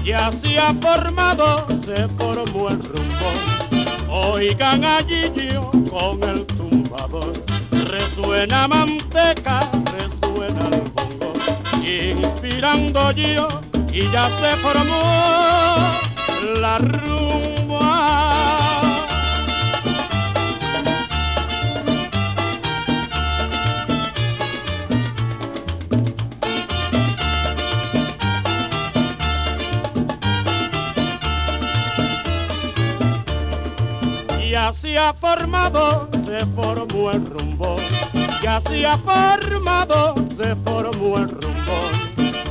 Ya 0.04 0.32
se 0.42 0.58
ha 0.58 0.74
formado, 0.74 1.66
se 1.84 2.08
formó 2.18 2.70
el 2.70 2.82
rumbón. 2.82 4.08
Oigan 4.10 4.84
allí 4.84 5.30
yo 5.52 5.70
con 5.90 6.22
el 6.28 6.44
tumbador. 6.46 7.44
Resuena 7.70 8.66
manteca, 8.66 9.70
resuena 9.84 10.68
el 10.72 10.90
bongo. 10.92 11.32
Inspirando 11.82 13.12
yo 13.12 13.48
y 13.92 14.10
ya 14.10 14.28
se 14.40 14.56
formó 14.56 16.08
la 16.40 16.78
rumba. 16.78 18.28
Ya 34.50 34.72
se 34.80 34.98
ha 34.98 35.14
formado, 35.14 36.08
se 36.24 36.46
formó 36.56 37.10
el 37.10 37.26
rumbo. 37.26 37.76
Ya 38.42 38.60
se 38.68 38.86
ha 38.86 38.98
formado, 38.98 40.14
se 40.36 40.56
formó 40.56 41.18
el 41.18 41.28
rumbo. 41.28 41.78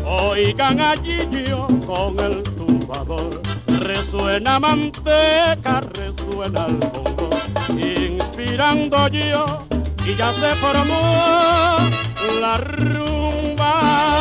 Oigan 0.05 0.79
allí 0.79 1.27
yo 1.47 1.67
con 1.85 2.19
el 2.19 2.43
tumbador. 2.43 3.41
Resuena 3.87 4.59
manteca, 4.59 5.79
resuena 5.79 6.65
el 6.65 6.75
bongo. 6.75 7.29
Inspirando 7.69 9.07
yo 9.07 9.65
y 10.05 10.13
ya 10.13 10.33
se 10.33 10.55
formó 10.57 11.77
la 12.41 12.57
rumba. 12.57 14.16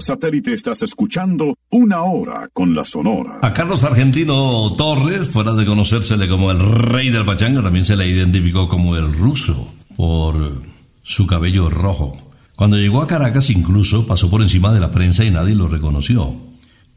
Satélite 0.00 0.54
estás 0.54 0.82
escuchando 0.82 1.56
Una 1.70 2.02
Hora 2.02 2.48
con 2.52 2.74
la 2.74 2.84
Sonora. 2.84 3.38
A 3.42 3.52
Carlos 3.52 3.84
Argentino 3.84 4.74
Torres, 4.76 5.28
fuera 5.28 5.54
de 5.54 5.66
conocérsele 5.66 6.28
como 6.28 6.50
el 6.50 6.58
rey 6.58 7.10
del 7.10 7.24
pachanga, 7.24 7.62
también 7.62 7.84
se 7.84 7.96
le 7.96 8.08
identificó 8.08 8.68
como 8.68 8.96
el 8.96 9.12
ruso 9.12 9.72
por 9.96 10.62
su 11.02 11.26
cabello 11.26 11.68
rojo. 11.68 12.16
Cuando 12.54 12.76
llegó 12.76 13.02
a 13.02 13.06
Caracas 13.06 13.50
incluso 13.50 14.06
pasó 14.06 14.30
por 14.30 14.42
encima 14.42 14.72
de 14.72 14.80
la 14.80 14.90
prensa 14.90 15.24
y 15.24 15.30
nadie 15.30 15.54
lo 15.54 15.68
reconoció. 15.68 16.36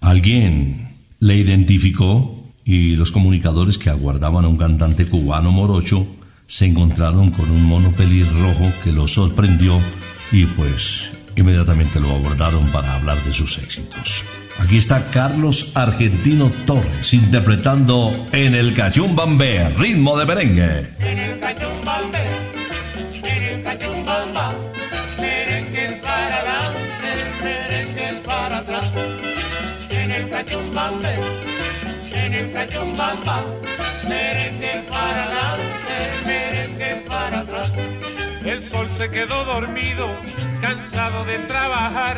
Alguien 0.02 0.90
le 1.20 1.38
identificó 1.38 2.44
y 2.66 2.96
los 2.96 3.12
comunicadores 3.12 3.78
que 3.78 3.90
aguardaban 3.90 4.46
a 4.46 4.50
un 4.50 4.58
cantante 4.58 5.06
cubano 5.06 5.52
morocho 5.52 6.06
se 6.48 6.66
encontraron 6.66 7.32
con 7.32 7.50
un 7.50 7.64
mono 7.64 7.92
pelirrojo 7.94 8.72
que 8.84 8.92
lo 8.92 9.08
sorprendió 9.08 9.80
y 10.32 10.46
pues 10.46 11.12
inmediatamente 11.36 12.00
lo 12.00 12.12
abordaron 12.12 12.68
para 12.68 12.94
hablar 12.96 13.22
de 13.24 13.34
sus 13.34 13.58
éxitos. 13.58 14.26
Aquí 14.60 14.78
está 14.78 15.04
Carlos 15.12 15.72
Argentino 15.76 16.52
Torres 16.66 17.14
interpretando 17.14 18.28
en 18.32 18.56
el 18.56 18.74
cachumbambé, 18.74 19.70
ritmo 19.70 20.18
de 20.18 20.26
merengue. 20.26 20.88
En 21.00 21.20
el 21.20 21.40
cachumbambe, 21.40 22.20
en 23.24 23.44
el 23.44 23.64
cachumbamba, 23.64 24.54
merengue 25.18 26.00
para 26.02 26.38
adelante, 26.38 27.44
merengue 27.44 28.22
para 28.24 28.58
atrás. 28.60 28.92
En 29.90 30.12
el 30.12 30.30
cachumbambe, 30.30 31.16
en 32.14 32.34
el 32.34 32.54
cachumbamba, 32.54 33.44
merengue 34.08 34.86
para 34.90 35.24
adelante, 35.24 36.26
merengue 36.26 37.04
para 37.08 37.40
atrás. 37.40 37.72
El 38.46 38.62
sol 38.62 38.88
se 38.90 39.10
quedó 39.10 39.46
dormido, 39.46 40.10
cansado 40.64 41.26
de 41.26 41.40
trabajar. 41.40 42.18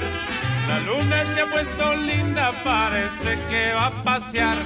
La 0.68 0.80
luna 0.82 1.26
se 1.26 1.42
ha 1.42 1.48
puesto 1.48 1.96
linda, 1.96 2.54
parece 2.64 3.40
que 3.50 3.74
va 3.74 3.88
a 3.88 4.04
pasear. 4.04 4.58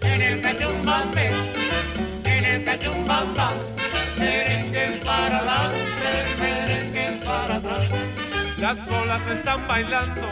En 0.00 0.22
el 0.22 0.40
cachumbambe, 0.40 1.30
en 2.24 2.44
el 2.44 2.64
cachumbamba, 2.64 3.50
merengue 4.16 5.00
para 5.04 5.38
adelante, 5.38 6.10
merengue 6.40 7.20
para 7.24 7.56
atrás. 7.56 7.88
Las 8.58 8.88
olas 8.88 9.26
están 9.26 9.66
bailando 9.66 10.28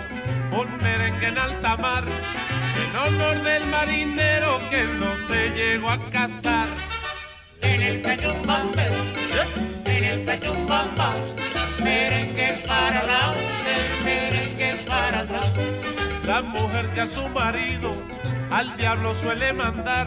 un 0.52 0.68
merengue 0.76 1.26
en 1.26 1.38
alta 1.38 1.76
mar, 1.78 2.04
en 2.82 2.96
honor 2.96 3.42
del 3.42 3.66
marinero 3.66 4.60
que 4.70 4.84
no 4.84 5.16
se 5.16 5.50
llegó 5.50 5.90
a 5.90 5.98
casar. 6.10 6.68
En 7.60 7.80
el 7.82 8.02
cachumbambe, 8.02 8.86
en 9.84 10.04
el 10.04 10.24
cachumbamba, 10.24 11.12
merengue 11.82 12.62
para 12.66 12.98
adelante, 13.00 13.74
merengue 14.04 14.74
para 14.86 15.20
atrás. 15.20 15.52
La 16.26 16.42
mujer 16.42 16.88
que 16.94 17.00
a 17.00 17.06
su 17.06 17.28
marido 17.28 17.94
al 18.50 18.76
diablo 18.76 19.14
suele 19.14 19.52
mandar, 19.52 20.06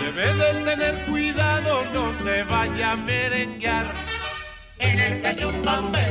debe 0.00 0.34
de 0.34 0.64
tener 0.64 1.04
cuidado, 1.06 1.84
no 1.92 2.12
se 2.12 2.42
vaya 2.44 2.92
a 2.92 2.96
merenguear. 2.96 3.86
En 4.78 4.98
el 4.98 5.22
cachumbambe, 5.22 6.06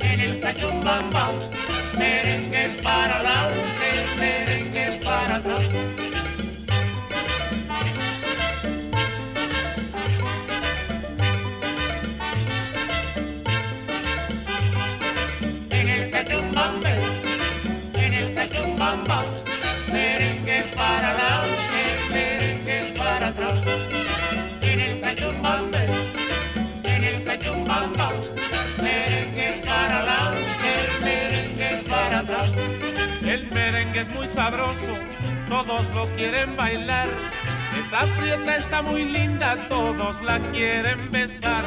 en 0.00 0.20
el 0.20 0.40
cachumbamba, 0.40 1.32
merengue 1.98 2.76
para 2.82 3.16
adelante, 3.16 3.88
merengue 4.18 5.00
para 5.04 5.36
atrás. 5.36 6.03
El 18.84 19.00
cachumbamba, 19.00 19.24
merengue 19.92 20.62
para 20.76 21.10
adelante, 21.10 22.12
merengue 22.12 22.94
para 22.96 23.28
atrás. 23.28 23.58
En 24.60 24.80
el 24.80 25.00
cachumbambe, 25.00 25.86
en 26.84 27.04
el 27.04 27.24
cachumbamba, 27.24 28.10
merengue 28.82 29.62
para 29.64 29.98
adelante, 29.98 30.70
merengue 31.02 31.82
para 31.88 32.18
atrás. 32.18 32.50
El 33.24 33.50
merengue 33.52 34.00
es 34.00 34.10
muy 34.10 34.28
sabroso, 34.28 34.94
todos 35.48 35.88
lo 35.94 36.08
quieren 36.16 36.56
bailar. 36.56 37.08
Esa 37.78 38.04
prieta 38.20 38.56
está 38.56 38.82
muy 38.82 39.04
linda, 39.04 39.56
todos 39.68 40.22
la 40.22 40.38
quieren 40.52 41.10
besar. 41.10 41.64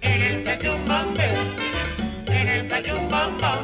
En 0.00 0.22
el 0.22 0.44
cachumbambe, 0.44 1.34
en 2.26 2.48
el 2.48 2.68
cachumbamba, 2.68 3.60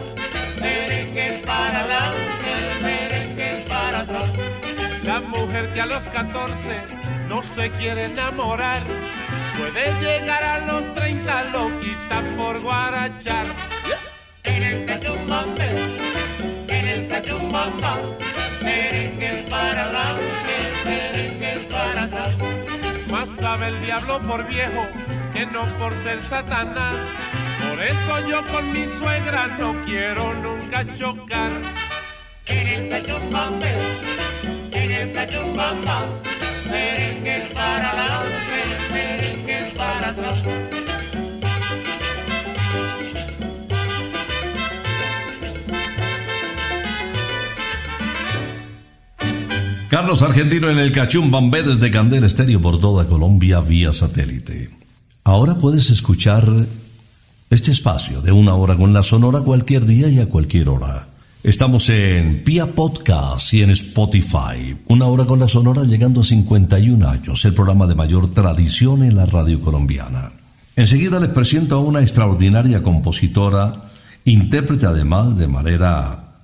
merengue 0.63 1.43
para 1.45 1.81
adelante, 1.81 2.53
merengue 2.83 3.65
para 3.69 4.01
atrás. 4.01 4.31
La 5.05 5.21
mujer 5.21 5.73
que 5.75 5.81
a 5.81 5.87
los 5.87 6.05
14 6.05 6.81
no 7.29 7.43
se 7.43 7.71
quiere 7.73 8.05
enamorar, 8.05 8.83
puede 9.59 9.93
llegar 10.01 10.43
a 10.43 10.59
los 10.61 10.95
30 10.95 11.45
loquita 11.45 12.23
por 12.37 12.61
guarachar. 12.61 13.47
En 14.45 14.63
el 14.63 14.87
cachumbambe, 14.87 15.69
en 16.69 16.89
el 16.89 17.09
cachumbamba, 17.09 17.99
merengue 18.63 19.45
para 19.51 19.83
adelante, 19.85 20.55
merengue 20.85 21.69
para 21.71 22.03
atrás. 22.05 22.35
Más 23.11 23.29
sabe 23.31 23.69
el 23.69 23.83
diablo 23.83 24.23
por 24.23 24.47
viejo 24.47 24.87
que 25.35 25.47
no 25.47 25.65
por 25.79 25.97
ser 25.97 26.21
Satanás. 26.23 26.97
Eso 27.83 28.29
yo 28.29 28.47
con 28.47 28.73
mi 28.73 28.87
suegra 28.87 29.57
no 29.59 29.75
quiero 29.85 30.33
nunca 30.35 30.87
chocar. 30.97 31.51
En 32.47 32.67
el 32.69 32.89
cachumbambe, 32.89 33.73
en 34.71 34.91
el 34.93 35.13
cachumbamba, 35.13 36.07
merengue 36.71 37.49
para 37.53 37.91
adelante, 37.91 38.59
merengue 38.93 39.73
para 39.77 40.09
atrás. 40.11 40.39
Carlos 49.89 50.23
Argentino 50.23 50.71
en 50.71 50.79
el 50.79 50.91
Cachumbambé 50.91 51.65
desde 51.65 51.91
Candel 51.91 52.25
Estéreo 52.25 52.61
por 52.63 52.81
toda 52.81 53.07
Colombia 53.07 53.61
vía 53.61 53.93
satélite. 53.93 54.71
Ahora 55.25 55.59
puedes 55.59 55.91
escuchar 55.91 56.47
este 57.53 57.71
espacio 57.71 58.23
de 58.23 58.33
una 58.33 58.55
hora 58.55 58.77
con 58.77 58.95
la 58.95 59.03
Sonora 59.03 59.41
cualquier 59.41 59.85
día 59.85 60.09
y 60.09 60.19
a 60.19 60.27
cualquier 60.27 60.71
hora. 60.71 61.09
Estamos 61.43 61.91
en 61.91 62.43
Pia 62.45 62.67
Podcast 62.67 63.53
y 63.53 63.63
en 63.63 63.69
Spotify. 63.71 64.75
Una 64.87 65.05
hora 65.05 65.27
con 65.27 65.39
la 65.39 65.49
Sonora 65.49 65.83
llegando 65.85 66.23
a 66.23 66.25
51 66.25 67.07
años, 67.07 67.45
el 67.45 67.53
programa 67.53 67.87
de 67.87 67.95
mayor 67.95 68.33
tradición 68.33 69.03
en 69.03 69.17
la 69.17 69.27
radio 69.27 69.61
colombiana. 69.61 70.33
Enseguida 70.77 71.21
les 71.21 71.29
presento 71.29 71.77
a 71.77 71.81
una 71.81 72.01
extraordinaria 72.01 72.83
compositora, 72.83 73.91
intérprete 74.25 74.87
además 74.87 75.37
de 75.37 75.49
manera 75.49 76.37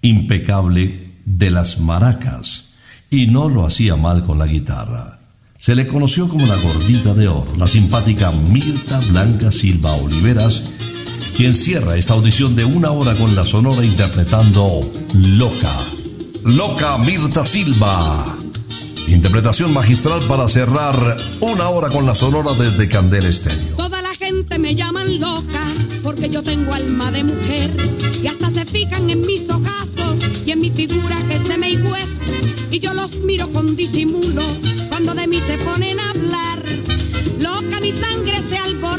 impecable 0.00 1.14
de 1.24 1.50
las 1.50 1.80
maracas, 1.80 2.74
y 3.10 3.26
no 3.26 3.48
lo 3.48 3.66
hacía 3.66 3.96
mal 3.96 4.24
con 4.24 4.38
la 4.38 4.46
guitarra. 4.46 5.21
Se 5.62 5.76
le 5.76 5.86
conoció 5.86 6.28
como 6.28 6.44
la 6.44 6.56
gordita 6.56 7.14
de 7.14 7.28
oro, 7.28 7.54
la 7.56 7.68
simpática 7.68 8.32
Mirta 8.32 8.98
Blanca 8.98 9.52
Silva 9.52 9.94
Oliveras, 9.94 10.72
quien 11.36 11.54
cierra 11.54 11.96
esta 11.96 12.14
audición 12.14 12.56
de 12.56 12.64
una 12.64 12.90
hora 12.90 13.14
con 13.14 13.36
la 13.36 13.44
sonora 13.44 13.84
interpretando 13.84 14.80
Loca. 15.14 15.70
Loca 16.42 16.98
Mirta 16.98 17.46
Silva. 17.46 18.36
Interpretación 19.06 19.72
magistral 19.72 20.22
para 20.26 20.48
cerrar 20.48 21.16
una 21.38 21.68
hora 21.68 21.90
con 21.90 22.06
la 22.06 22.16
sonora 22.16 22.54
desde 22.54 22.88
Candel 22.88 23.26
Estéreo. 23.26 23.76
Toda 23.76 24.02
la 24.02 24.16
gente 24.16 24.58
me 24.58 24.74
llaman 24.74 25.20
loca 25.20 25.76
porque 26.02 26.28
yo 26.28 26.42
tengo 26.42 26.74
alma 26.74 27.12
de 27.12 27.22
mujer 27.22 27.70
y 28.20 28.26
hasta 28.26 28.52
se 28.52 28.64
fijan 28.64 29.08
en 29.10 29.20
mis 29.20 29.48
ojazos 29.48 30.28
y 30.44 30.50
en 30.50 30.60
mi 30.60 30.72
figura 30.72 31.24
que 31.28 31.38
de 31.38 31.56
May 31.56 31.76
West 31.76 32.72
y 32.72 32.80
yo 32.80 32.92
los 32.94 33.16
miro 33.18 33.48
con 33.52 33.76
disimulo 33.76 34.81
cuando 34.92 35.14
de 35.14 35.26
mí 35.26 35.40
se 35.40 35.56
ponen 35.56 35.98
a 35.98 36.10
hablar. 36.10 36.62
Loca 37.38 37.80
mi 37.80 37.92
sangre 37.92 38.42
se 38.50 38.58
alborota 38.58 38.91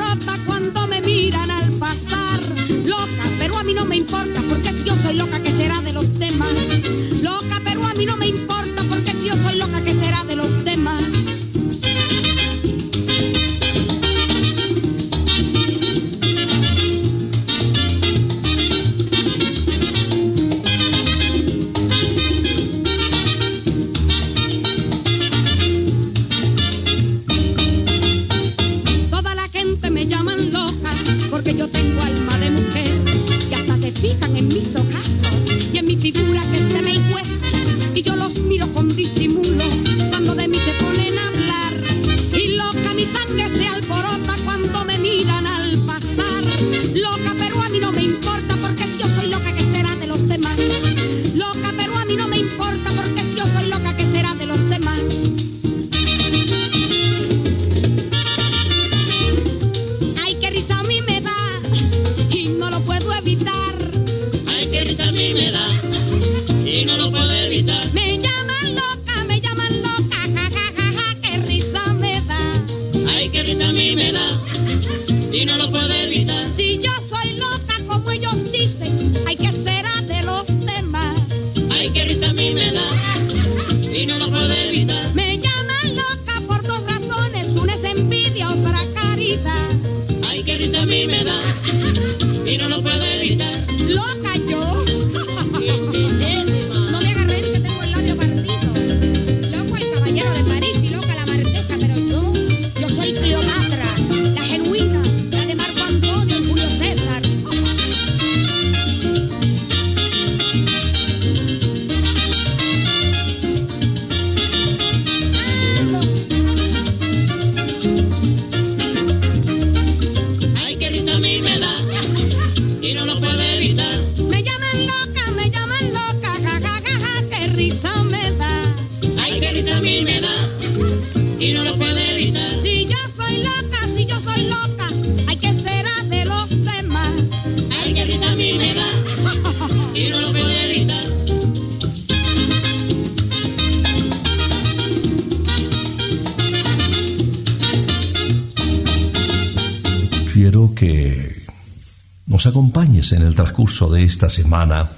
transcurso 153.63 153.89
de 153.93 154.03
esta 154.03 154.29
semana 154.29 154.89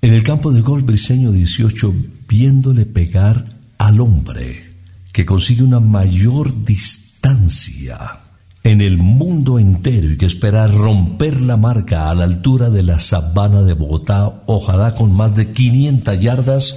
en 0.00 0.14
el 0.14 0.22
campo 0.22 0.50
de 0.50 0.62
golf 0.62 0.82
Briseño 0.84 1.30
18 1.30 1.94
viéndole 2.26 2.86
pegar 2.86 3.44
al 3.76 4.00
hombre 4.00 4.64
que 5.12 5.26
consigue 5.26 5.62
una 5.62 5.78
mayor 5.78 6.64
distancia 6.64 8.20
en 8.64 8.80
el 8.80 8.96
mundo 8.96 9.58
entero 9.58 10.10
y 10.10 10.16
que 10.16 10.24
espera 10.24 10.66
romper 10.68 11.42
la 11.42 11.58
marca 11.58 12.08
a 12.08 12.14
la 12.14 12.24
altura 12.24 12.70
de 12.70 12.82
la 12.82 12.98
sabana 12.98 13.62
de 13.62 13.74
Bogotá, 13.74 14.42
ojalá 14.46 14.94
con 14.94 15.12
más 15.12 15.34
de 15.34 15.52
500 15.52 16.18
yardas 16.18 16.76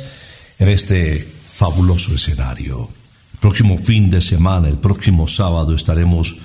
en 0.60 0.68
este 0.68 1.18
fabuloso 1.18 2.14
escenario. 2.14 2.90
El 3.34 3.40
próximo 3.40 3.78
fin 3.78 4.10
de 4.10 4.20
semana, 4.20 4.68
el 4.68 4.80
próximo 4.80 5.28
sábado, 5.30 5.74
estaremos 5.74 6.40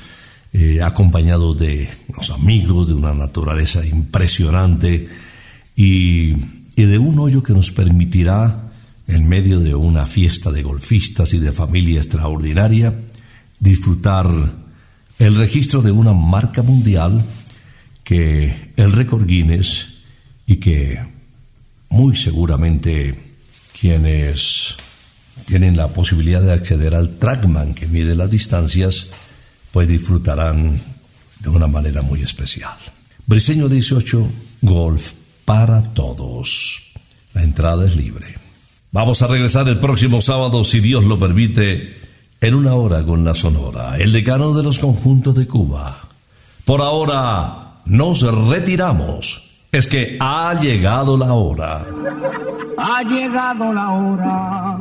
eh, 0.59 0.81
acompañados 0.83 1.59
de 1.59 1.87
los 2.17 2.31
amigos, 2.31 2.89
de 2.89 2.95
una 2.95 3.13
naturaleza 3.13 3.85
impresionante 3.85 5.07
y, 5.77 6.33
de 6.77 6.99
un 6.99 7.19
hoyo 7.19 7.43
que 7.43 7.53
nos 7.53 7.73
permitirá, 7.73 8.73
en 9.07 9.29
medio 9.29 9.61
de 9.61 9.75
una 9.75 10.07
fiesta 10.07 10.51
de 10.51 10.63
golfistas 10.63 11.35
y 11.35 11.41
de 11.41 11.53
familia 11.53 11.99
extraordinaria, 11.99 12.95
disfrutar 13.61 14.27
el 15.19 15.35
registro 15.35 15.83
de 15.83 15.91
una 15.91 16.15
marca 16.15 16.63
mundial 16.63 17.23
que 18.03 18.73
el 18.77 18.93
récord 18.93 19.27
Guinness 19.27 19.89
y 20.47 20.57
que 20.57 21.01
muy 21.91 22.17
seguramente 22.17 23.15
quienes 23.79 24.75
tienen 25.45 25.77
la 25.77 25.89
posibilidad 25.89 26.41
de 26.41 26.55
acceder 26.55 26.95
al 26.95 27.19
trackman 27.19 27.75
que 27.75 27.87
mide 27.89 28.15
las 28.15 28.31
distancias, 28.31 29.11
pues 29.77 29.89
disfrutarán 29.89 30.81
de 31.41 31.51
una 31.51 31.67
manera 31.67 32.01
muy 32.01 32.23
especial. 32.23 32.73
Briseño 33.27 33.69
18, 33.69 34.27
golf 34.63 35.13
para 35.45 35.83
todos. 35.93 36.95
La 37.35 37.43
entrada 37.43 37.85
es 37.85 37.95
libre. 37.95 38.37
Vamos 38.91 39.21
a 39.21 39.27
regresar 39.27 39.69
el 39.69 39.79
próximo 39.79 40.23
sábado, 40.23 40.65
si 40.65 40.81
Dios 40.81 41.05
lo 41.05 41.19
permite, 41.19 41.95
en 42.41 42.55
una 42.55 42.73
hora 42.73 43.05
con 43.05 43.23
la 43.23 43.35
Sonora, 43.35 43.99
el 43.99 44.13
decano 44.13 44.55
de 44.55 44.63
los 44.63 44.79
conjuntos 44.79 45.35
de 45.35 45.47
Cuba. 45.47 45.95
Por 46.65 46.81
ahora, 46.81 47.83
nos 47.85 48.23
retiramos. 48.49 49.61
Es 49.73 49.89
que 49.89 50.17
ha 50.21 50.59
llegado 50.59 51.19
la 51.19 51.35
hora. 51.35 51.85
Ha 52.79 53.03
llegado 53.03 53.75
la 53.75 53.93
hora 53.93 54.81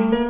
Gózala, 0.00 0.29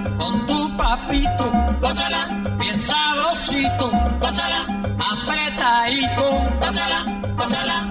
papito, 0.91 1.45
gózala. 1.79 2.21
bien 2.59 2.79
sabrosito, 2.79 3.91
gózala. 4.19 4.61
apretadito, 5.11 6.25
gózala, 6.59 6.99
gózala, 7.37 7.37
gózala, 7.37 7.90